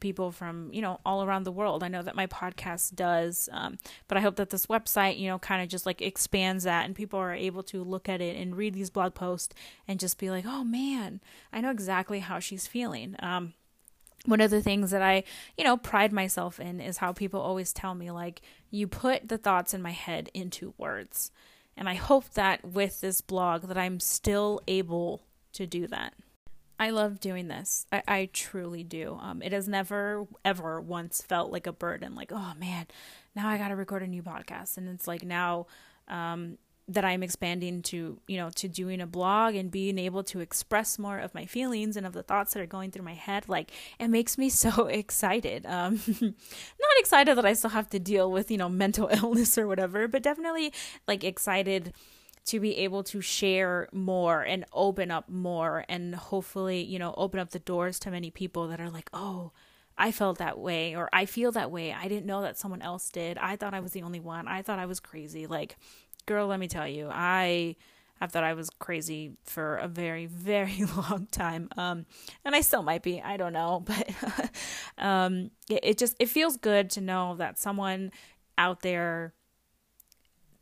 people 0.00 0.32
from 0.32 0.70
you 0.72 0.80
know 0.80 0.98
all 1.04 1.22
around 1.22 1.44
the 1.44 1.52
world. 1.52 1.82
I 1.82 1.88
know 1.88 2.02
that 2.02 2.16
my 2.16 2.26
podcast 2.26 2.96
does, 2.96 3.48
um, 3.52 3.78
but 4.08 4.18
I 4.18 4.22
hope 4.22 4.36
that 4.36 4.50
this 4.50 4.66
website 4.66 5.18
you 5.18 5.28
know 5.28 5.38
kind 5.38 5.62
of 5.62 5.68
just 5.68 5.86
like 5.86 6.02
expands 6.02 6.64
that, 6.64 6.86
and 6.86 6.94
people 6.94 7.18
are 7.18 7.32
able 7.32 7.62
to 7.64 7.84
look 7.84 8.08
at 8.08 8.20
it 8.20 8.36
and 8.36 8.56
read 8.56 8.74
these 8.74 8.90
blog 8.90 9.14
posts 9.14 9.54
and 9.86 10.00
just 10.00 10.18
be 10.18 10.30
like, 10.30 10.44
oh 10.46 10.64
man, 10.64 11.20
I 11.52 11.60
know 11.60 11.70
exactly 11.70 12.20
how 12.20 12.38
she's 12.38 12.66
feeling. 12.66 13.16
Um, 13.20 13.54
one 14.26 14.40
of 14.40 14.50
the 14.50 14.62
things 14.62 14.90
that 14.90 15.02
I, 15.02 15.24
you 15.56 15.64
know, 15.64 15.76
pride 15.76 16.12
myself 16.12 16.60
in 16.60 16.80
is 16.80 16.98
how 16.98 17.12
people 17.12 17.40
always 17.40 17.72
tell 17.72 17.94
me, 17.94 18.10
like, 18.10 18.42
you 18.70 18.86
put 18.86 19.28
the 19.28 19.38
thoughts 19.38 19.72
in 19.72 19.80
my 19.80 19.92
head 19.92 20.30
into 20.34 20.74
words. 20.76 21.30
And 21.76 21.88
I 21.88 21.94
hope 21.94 22.30
that 22.34 22.64
with 22.64 23.00
this 23.00 23.20
blog 23.20 23.62
that 23.62 23.78
I'm 23.78 24.00
still 24.00 24.60
able 24.68 25.22
to 25.54 25.66
do 25.66 25.86
that. 25.88 26.14
I 26.78 26.90
love 26.90 27.20
doing 27.20 27.48
this. 27.48 27.86
I, 27.92 28.02
I 28.08 28.30
truly 28.32 28.82
do. 28.82 29.18
Um, 29.20 29.42
it 29.42 29.52
has 29.52 29.68
never, 29.68 30.26
ever 30.44 30.80
once 30.80 31.20
felt 31.20 31.52
like 31.52 31.66
a 31.66 31.72
burden, 31.72 32.14
like, 32.14 32.32
oh 32.32 32.52
man, 32.58 32.86
now 33.34 33.48
I 33.48 33.58
got 33.58 33.68
to 33.68 33.76
record 33.76 34.02
a 34.02 34.06
new 34.06 34.22
podcast. 34.22 34.78
And 34.78 34.88
it's 34.88 35.06
like 35.06 35.22
now 35.22 35.66
um, 36.08 36.56
that 36.90 37.04
I'm 37.04 37.22
expanding 37.22 37.82
to, 37.82 38.18
you 38.26 38.36
know, 38.36 38.50
to 38.56 38.68
doing 38.68 39.00
a 39.00 39.06
blog 39.06 39.54
and 39.54 39.70
being 39.70 39.96
able 39.96 40.24
to 40.24 40.40
express 40.40 40.98
more 40.98 41.18
of 41.18 41.32
my 41.34 41.46
feelings 41.46 41.96
and 41.96 42.04
of 42.04 42.12
the 42.12 42.24
thoughts 42.24 42.52
that 42.52 42.60
are 42.60 42.66
going 42.66 42.90
through 42.90 43.04
my 43.04 43.14
head, 43.14 43.48
like 43.48 43.70
it 44.00 44.08
makes 44.08 44.36
me 44.36 44.48
so 44.50 44.86
excited. 44.86 45.64
Um, 45.66 46.00
not 46.20 46.96
excited 46.98 47.36
that 47.38 47.46
I 47.46 47.52
still 47.52 47.70
have 47.70 47.88
to 47.90 48.00
deal 48.00 48.30
with, 48.30 48.50
you 48.50 48.58
know, 48.58 48.68
mental 48.68 49.08
illness 49.12 49.56
or 49.56 49.68
whatever, 49.68 50.08
but 50.08 50.22
definitely 50.22 50.72
like 51.06 51.22
excited 51.22 51.94
to 52.46 52.58
be 52.58 52.78
able 52.78 53.04
to 53.04 53.20
share 53.20 53.88
more 53.92 54.42
and 54.42 54.64
open 54.72 55.10
up 55.12 55.28
more 55.28 55.84
and 55.88 56.14
hopefully, 56.16 56.82
you 56.82 56.98
know, 56.98 57.14
open 57.16 57.38
up 57.38 57.50
the 57.50 57.58
doors 57.60 58.00
to 58.00 58.10
many 58.10 58.30
people 58.30 58.66
that 58.68 58.80
are 58.80 58.90
like, 58.90 59.08
oh, 59.12 59.52
I 59.96 60.10
felt 60.10 60.38
that 60.38 60.58
way 60.58 60.96
or 60.96 61.08
I 61.12 61.26
feel 61.26 61.52
that 61.52 61.70
way. 61.70 61.92
I 61.92 62.08
didn't 62.08 62.26
know 62.26 62.40
that 62.42 62.58
someone 62.58 62.82
else 62.82 63.10
did. 63.10 63.38
I 63.38 63.54
thought 63.54 63.74
I 63.74 63.80
was 63.80 63.92
the 63.92 64.02
only 64.02 64.18
one. 64.18 64.48
I 64.48 64.62
thought 64.62 64.78
I 64.78 64.86
was 64.86 64.98
crazy. 64.98 65.46
Like, 65.46 65.76
girl, 66.30 66.46
let 66.46 66.60
me 66.60 66.68
tell 66.68 66.86
you, 66.86 67.08
I 67.10 67.74
have 68.20 68.30
thought 68.30 68.44
I 68.44 68.54
was 68.54 68.70
crazy 68.70 69.32
for 69.42 69.76
a 69.76 69.88
very, 69.88 70.26
very 70.30 70.84
long 70.96 71.26
time. 71.32 71.68
Um, 71.76 72.06
and 72.44 72.54
I 72.54 72.60
still 72.60 72.84
might 72.84 73.02
be. 73.02 73.20
I 73.20 73.36
don't 73.36 73.52
know, 73.52 73.84
but 73.84 74.50
um, 74.96 75.50
it, 75.68 75.80
it 75.82 75.98
just 75.98 76.14
it 76.20 76.28
feels 76.28 76.56
good 76.56 76.88
to 76.90 77.00
know 77.00 77.34
that 77.36 77.58
someone 77.58 78.12
out 78.56 78.82
there 78.82 79.34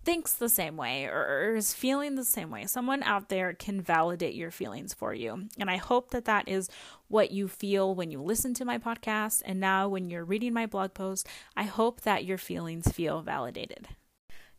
thinks 0.04 0.32
the 0.32 0.48
same 0.48 0.78
way 0.78 1.04
or 1.04 1.54
is 1.54 1.74
feeling 1.74 2.14
the 2.14 2.24
same 2.24 2.50
way. 2.50 2.64
Someone 2.64 3.02
out 3.02 3.28
there 3.28 3.52
can 3.52 3.82
validate 3.82 4.34
your 4.34 4.50
feelings 4.50 4.94
for 4.94 5.12
you. 5.12 5.48
And 5.58 5.68
I 5.68 5.76
hope 5.76 6.12
that 6.12 6.24
that 6.24 6.48
is 6.48 6.70
what 7.08 7.30
you 7.30 7.46
feel 7.46 7.94
when 7.94 8.10
you 8.10 8.22
listen 8.22 8.54
to 8.54 8.64
my 8.64 8.78
podcast. 8.78 9.42
And 9.44 9.60
now 9.60 9.86
when 9.86 10.08
you're 10.08 10.24
reading 10.24 10.54
my 10.54 10.64
blog 10.64 10.94
post, 10.94 11.28
I 11.54 11.64
hope 11.64 12.02
that 12.02 12.24
your 12.24 12.38
feelings 12.38 12.90
feel 12.90 13.20
validated. 13.20 13.88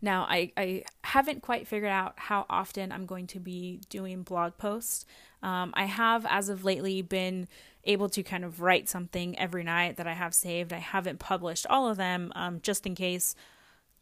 Now, 0.02 0.26
I, 0.30 0.52
I 0.56 0.84
haven't 1.04 1.42
quite 1.42 1.68
figured 1.68 1.92
out 1.92 2.14
how 2.18 2.46
often 2.50 2.92
I'm 2.92 3.06
going 3.06 3.28
to 3.28 3.40
be 3.40 3.82
doing 3.90 4.24
blog 4.24 4.58
posts. 4.58 5.06
Um, 5.44 5.74
I 5.76 5.86
have, 5.86 6.26
as 6.30 6.50
of 6.50 6.64
lately, 6.64 7.02
been 7.02 7.48
able 7.84 8.10
to 8.10 8.24
kind 8.24 8.46
of 8.46 8.62
write 8.62 8.88
something 8.88 9.38
every 9.38 9.64
night 9.64 9.98
that 9.98 10.08
I 10.08 10.14
have 10.14 10.34
saved. 10.34 10.74
I 10.74 10.78
haven't 10.78 11.20
published 11.20 11.66
all 11.68 11.90
of 11.90 11.98
them 11.98 12.32
um, 12.36 12.60
just 12.62 12.86
in 12.86 12.96
case 12.96 13.36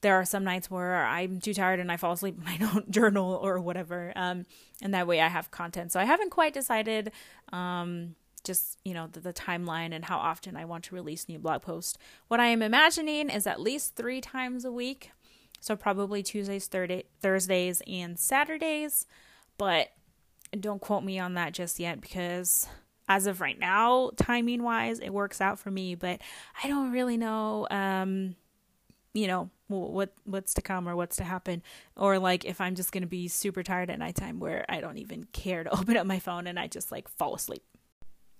there 0.01 0.15
are 0.15 0.25
some 0.25 0.43
nights 0.43 0.69
where 0.69 1.05
I'm 1.05 1.39
too 1.39 1.53
tired 1.53 1.79
and 1.79 1.91
I 1.91 1.97
fall 1.97 2.11
asleep 2.11 2.37
and 2.39 2.47
I 2.47 2.57
don't 2.57 2.89
journal 2.91 3.33
or 3.41 3.59
whatever. 3.59 4.13
Um, 4.15 4.45
and 4.81 4.93
that 4.93 5.07
way 5.07 5.21
I 5.21 5.27
have 5.27 5.51
content. 5.51 5.91
So 5.91 5.99
I 5.99 6.05
haven't 6.05 6.29
quite 6.29 6.53
decided 6.53 7.11
um, 7.51 8.15
just, 8.43 8.77
you 8.85 8.93
know, 8.93 9.07
the, 9.11 9.19
the, 9.19 9.33
timeline 9.33 9.93
and 9.93 10.05
how 10.05 10.17
often 10.17 10.55
I 10.55 10.65
want 10.65 10.85
to 10.85 10.95
release 10.95 11.27
new 11.27 11.39
blog 11.39 11.61
posts. 11.61 11.97
What 12.27 12.39
I 12.39 12.47
am 12.47 12.61
imagining 12.61 13.29
is 13.29 13.47
at 13.47 13.59
least 13.59 13.95
three 13.95 14.21
times 14.21 14.65
a 14.65 14.71
week. 14.71 15.11
So 15.59 15.75
probably 15.75 16.23
Tuesdays, 16.23 16.67
Thursdays, 16.67 17.81
and 17.87 18.17
Saturdays. 18.17 19.05
But 19.57 19.89
don't 20.57 20.81
quote 20.81 21.03
me 21.03 21.19
on 21.19 21.33
that 21.33 21.53
just 21.53 21.79
yet 21.79 21.99
because 22.01 22.67
as 23.09 23.27
of 23.27 23.41
right 23.41 23.57
now, 23.59 24.11
timing 24.17 24.63
wise, 24.63 24.99
it 24.99 25.09
works 25.09 25.41
out 25.41 25.59
for 25.59 25.71
me. 25.71 25.95
But 25.95 26.21
I 26.63 26.67
don't 26.67 26.91
really 26.91 27.17
know, 27.17 27.67
um, 27.69 28.35
you 29.13 29.27
know, 29.27 29.49
what 29.67 30.13
what's 30.23 30.53
to 30.53 30.61
come 30.61 30.87
or 30.87 30.95
what's 30.95 31.17
to 31.17 31.23
happen 31.23 31.61
or 31.97 32.19
like 32.19 32.45
if 32.45 32.61
i'm 32.61 32.75
just 32.75 32.91
to 33.01 33.05
be 33.07 33.27
super 33.27 33.63
tired 33.63 33.89
at 33.89 33.99
nighttime 33.99 34.39
where 34.39 34.65
i 34.69 34.79
don't 34.79 34.97
even 34.97 35.25
care 35.33 35.63
to 35.63 35.69
open 35.79 35.97
up 35.97 36.05
my 36.05 36.19
phone 36.19 36.47
and 36.47 36.59
i 36.59 36.67
just 36.67 36.91
like 36.91 37.07
fall 37.07 37.35
asleep 37.35 37.63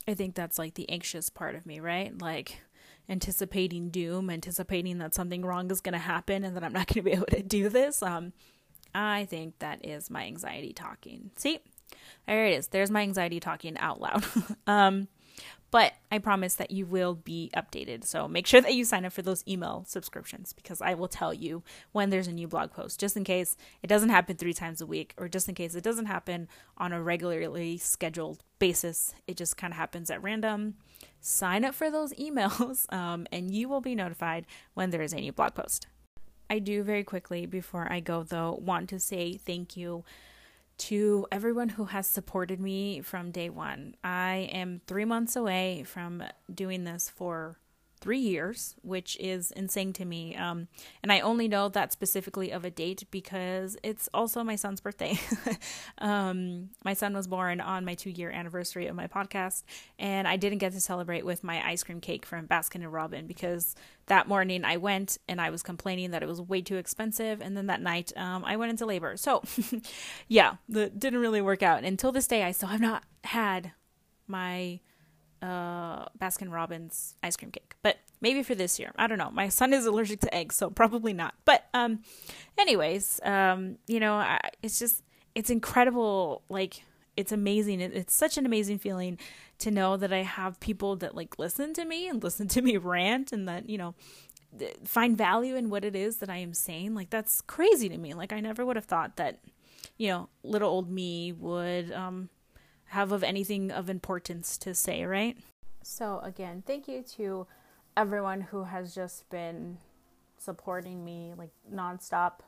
i 0.08 0.14
think 0.14 0.36
that's 0.36 0.58
like 0.58 0.76
the 0.76 0.90
anxious 0.90 1.30
part 1.30 1.56
of 1.56 1.66
me 1.66 1.80
right 1.80 2.18
like 2.22 2.62
anticipating 3.10 3.90
doom, 3.90 4.30
anticipating 4.30 4.98
that 5.00 5.16
something 5.16 5.44
wrong 5.44 5.72
is 5.72 5.82
going 5.82 5.94
to 5.94 6.00
happen 6.00 6.44
and 6.44 6.56
that 6.56 6.64
I'm 6.64 6.74
not 6.74 6.88
going 6.88 7.04
to 7.04 7.10
be 7.10 7.12
able 7.16 7.28
to 7.28 7.44
do 7.44 7.70
this. 7.70 8.02
Um, 8.02 8.34
I 8.94 9.26
think 9.26 9.60
that 9.60 9.86
is 9.86 10.10
my 10.10 10.26
anxiety 10.26 10.74
talking. 10.74 11.32
See, 11.36 11.60
there 12.26 12.46
it 12.46 12.58
is. 12.58 12.68
There's 12.68 12.92
my 12.92 13.02
anxiety 13.02 13.40
talking 13.40 13.78
out 13.78 14.02
loud. 14.02 14.26
um, 14.68 15.08
but 15.70 15.94
I 16.12 16.20
promise 16.20 16.56
that 16.56 16.72
you 16.72 16.86
will 16.86 17.14
be 17.14 17.52
updated. 17.56 18.06
So 18.06 18.28
make 18.28 18.48
sure 18.48 18.62
that 18.62 18.74
you 18.74 18.86
sign 18.86 19.06
up 19.06 19.12
for 19.12 19.22
those 19.22 19.44
email 19.48 19.84
subscriptions 19.86 20.54
because 20.54 20.82
I 20.82 20.94
will 20.94 21.10
tell 21.10 21.34
you 21.34 21.64
when 21.92 22.10
there's 22.10 22.28
a 22.28 22.34
new 22.34 22.48
blog 22.48 22.72
post, 22.72 23.00
just 23.00 23.18
in 23.18 23.24
case 23.24 23.58
it 23.84 23.88
doesn't 23.88 24.10
happen 24.10 24.38
three 24.38 24.54
times 24.54 24.80
a 24.80 24.86
week, 24.86 25.14
or 25.18 25.28
just 25.28 25.50
in 25.50 25.56
case 25.56 25.76
it 25.76 25.84
doesn't 25.84 26.06
happen 26.06 26.48
on 26.78 26.94
a 26.94 27.04
regularly 27.04 27.78
scheduled 27.78 28.44
basis. 28.60 29.14
It 29.28 29.36
just 29.36 29.58
kind 29.58 29.74
of 29.74 29.78
happens 29.78 30.10
at 30.10 30.24
random. 30.24 30.76
Sign 31.22 31.66
up 31.66 31.76
for 31.76 31.90
those 31.90 32.14
emails, 32.20 32.92
um, 32.94 33.28
and 33.32 33.54
you 33.54 33.70
will 33.70 33.82
be 33.82 33.96
notified 33.96 34.46
when 34.74 34.90
there 34.90 35.02
is 35.02 35.14
a 35.14 35.18
new 35.18 35.32
blog 35.32 35.56
post. 35.56 35.88
I 36.50 36.60
do 36.60 36.84
very 36.84 37.04
quickly 37.04 37.46
before 37.46 37.92
I 37.92 38.00
go, 38.00 38.24
though, 38.24 38.58
want 38.62 38.90
to 38.90 39.00
say 39.00 39.34
thank 39.34 39.76
you 39.76 40.06
to 40.78 41.26
everyone 41.32 41.70
who 41.70 41.86
has 41.86 42.08
supported 42.08 42.60
me 42.60 43.02
from 43.02 43.32
day 43.32 43.50
one. 43.50 43.96
I 44.04 44.50
am 44.52 44.82
three 44.88 45.06
months 45.06 45.36
away 45.36 45.84
from 45.86 46.24
doing 46.54 46.84
this 46.84 47.10
for 47.10 47.58
three 48.00 48.20
years, 48.20 48.76
which 48.82 49.18
is 49.20 49.52
insane 49.52 49.92
to 49.94 50.06
me. 50.06 50.36
Um, 50.36 50.68
and 51.02 51.12
I 51.12 51.20
only 51.20 51.48
know 51.48 51.70
that 51.70 51.92
specifically 51.92 52.52
of 52.52 52.64
a 52.64 52.70
date 52.70 53.04
because 53.12 53.78
it's 53.84 54.08
also 54.14 54.44
my 54.44 54.56
son's 54.56 54.82
birthday. 54.82 55.20
um, 55.98 56.70
my 56.86 56.94
son 56.94 57.14
was 57.14 57.28
born 57.28 57.60
on 57.60 57.86
my 57.86 57.96
two 57.96 58.12
year 58.12 58.30
anniversary 58.30 58.88
of 58.88 58.96
my 58.96 59.08
podcast, 59.08 59.64
and 59.98 60.28
I 60.28 60.38
didn't 60.38 60.60
get 60.60 60.74
to 60.74 60.80
celebrate 60.80 61.26
with 61.26 61.44
my 61.44 61.66
ice 61.68 61.84
cream 61.84 62.00
cake 62.00 62.26
from 62.26 62.48
Baskin 62.48 62.76
and 62.76 62.94
Robin 62.94 63.26
because 63.26 63.76
that 64.08 64.28
morning 64.28 64.64
I 64.64 64.78
went 64.78 65.18
and 65.28 65.42
I 65.42 65.50
was 65.50 65.64
complaining 65.64 66.12
that 66.12 66.24
it 66.24 66.28
was 66.28 66.42
way 66.42 66.62
too 66.62 66.78
expensive, 66.78 67.42
and 67.42 67.58
then 67.58 67.68
that 67.68 67.82
night 67.82 68.12
um, 68.16 68.46
I 68.46 68.58
went 68.58 68.70
into 68.70 68.86
labor. 68.86 69.18
So, 69.18 69.44
yeah, 70.28 70.56
that 70.70 71.00
didn't 71.00 71.20
really 71.20 71.42
work 71.42 71.64
out. 71.64 71.78
And 71.80 71.88
Until 71.88 72.12
this 72.12 72.28
day, 72.28 72.44
I 72.44 72.52
still 72.52 72.70
have 72.70 72.82
not 72.82 73.04
had 73.24 73.72
my 74.28 74.80
uh, 75.42 76.06
Baskin 76.20 76.52
Robbins 76.52 77.16
ice 77.24 77.36
cream 77.36 77.52
cake, 77.52 77.76
but 77.82 77.98
maybe 78.22 78.44
for 78.44 78.56
this 78.56 78.80
year. 78.80 78.92
I 78.98 79.08
don't 79.08 79.18
know. 79.18 79.32
My 79.32 79.50
son 79.50 79.74
is 79.74 79.86
allergic 79.86 80.20
to 80.22 80.34
eggs, 80.34 80.56
so 80.56 80.70
probably 80.70 81.14
not. 81.14 81.36
But 81.46 81.66
um, 81.74 82.00
anyways, 82.58 83.20
um, 83.24 83.78
you 83.88 84.00
know, 84.00 84.16
I, 84.16 84.40
it's 84.62 84.80
just 84.80 85.04
it's 85.36 85.50
incredible. 85.50 86.44
Like 86.50 86.84
it's 87.16 87.32
amazing. 87.32 87.82
It, 87.82 87.94
it's 87.94 88.16
such 88.16 88.38
an 88.38 88.46
amazing 88.46 88.80
feeling 88.80 89.18
to 89.60 89.72
know 89.72 89.98
that 89.98 90.14
I 90.14 90.24
have 90.24 90.60
people 90.60 90.96
that 90.98 91.16
like 91.16 91.40
listen 91.40 91.74
to 91.74 91.86
me 91.86 92.08
and 92.08 92.24
listen 92.24 92.48
to 92.50 92.62
me 92.62 92.78
rant, 92.78 93.32
and 93.32 93.48
that 93.48 93.70
you 93.70 93.78
know 93.78 93.96
find 94.86 95.18
value 95.18 95.56
in 95.56 95.70
what 95.70 95.86
it 95.86 95.96
is 95.96 96.18
that 96.18 96.30
I 96.30 96.38
am 96.38 96.54
saying. 96.54 96.96
Like 96.96 97.10
that's 97.10 97.42
crazy 97.42 97.90
to 97.90 97.98
me. 97.98 98.14
Like 98.14 98.34
I 98.34 98.40
never 98.40 98.66
would 98.66 98.76
have 98.76 98.86
thought 98.86 99.18
that 99.18 99.40
you 99.98 100.08
know 100.08 100.30
little 100.44 100.70
old 100.70 100.90
me 100.90 101.32
would 101.32 101.92
um 101.92 102.30
have 102.90 103.12
of 103.12 103.24
anything 103.24 103.72
of 103.72 103.90
importance 103.90 104.58
to 104.60 104.74
say, 104.74 105.04
right? 105.04 105.38
So, 105.84 106.20
again, 106.24 106.64
thank 106.66 106.88
you 106.88 107.04
to 107.16 107.48
everyone 107.96 108.42
who 108.42 108.66
has 108.66 108.94
just 108.94 109.30
been 109.30 109.78
supporting 110.38 111.04
me 111.04 111.34
like 111.38 111.52
nonstop, 111.74 112.40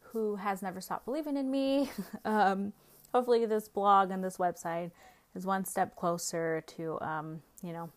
who 0.00 0.36
has 0.36 0.62
never 0.62 0.80
stopped 0.80 1.04
believing 1.04 1.36
in 1.36 1.50
me. 1.50 1.90
um, 2.24 2.72
hopefully, 3.12 3.46
this 3.46 3.68
blog 3.68 4.10
and 4.10 4.22
this 4.22 4.36
website 4.36 4.90
is 5.34 5.46
one 5.46 5.64
step 5.64 5.96
closer 5.96 6.62
to, 6.66 7.00
um, 7.00 7.42
you 7.62 7.72
know, 7.72 7.90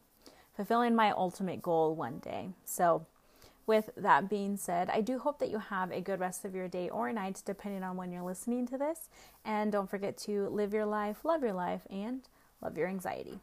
fulfilling 0.55 0.95
my 0.95 1.11
ultimate 1.11 1.61
goal 1.61 1.95
one 1.95 2.19
day. 2.19 2.49
So, 2.65 3.05
with 3.67 3.89
that 3.97 4.29
being 4.29 4.57
said, 4.57 4.89
I 4.89 5.01
do 5.01 5.19
hope 5.19 5.39
that 5.39 5.51
you 5.51 5.59
have 5.59 5.91
a 5.91 6.01
good 6.01 6.19
rest 6.19 6.45
of 6.45 6.55
your 6.55 6.67
day 6.67 6.89
or 6.89 7.11
night, 7.11 7.43
depending 7.45 7.83
on 7.83 7.97
when 7.97 8.11
you're 8.11 8.23
listening 8.23 8.65
to 8.67 8.77
this. 8.77 9.09
And 9.45 9.71
don't 9.71 9.89
forget 9.89 10.17
to 10.19 10.47
live 10.47 10.73
your 10.73 10.85
life, 10.85 11.23
love 11.25 11.43
your 11.43 11.53
life, 11.53 11.81
and 11.89 12.21
love 12.61 12.77
your 12.77 12.87
anxiety. 12.87 13.41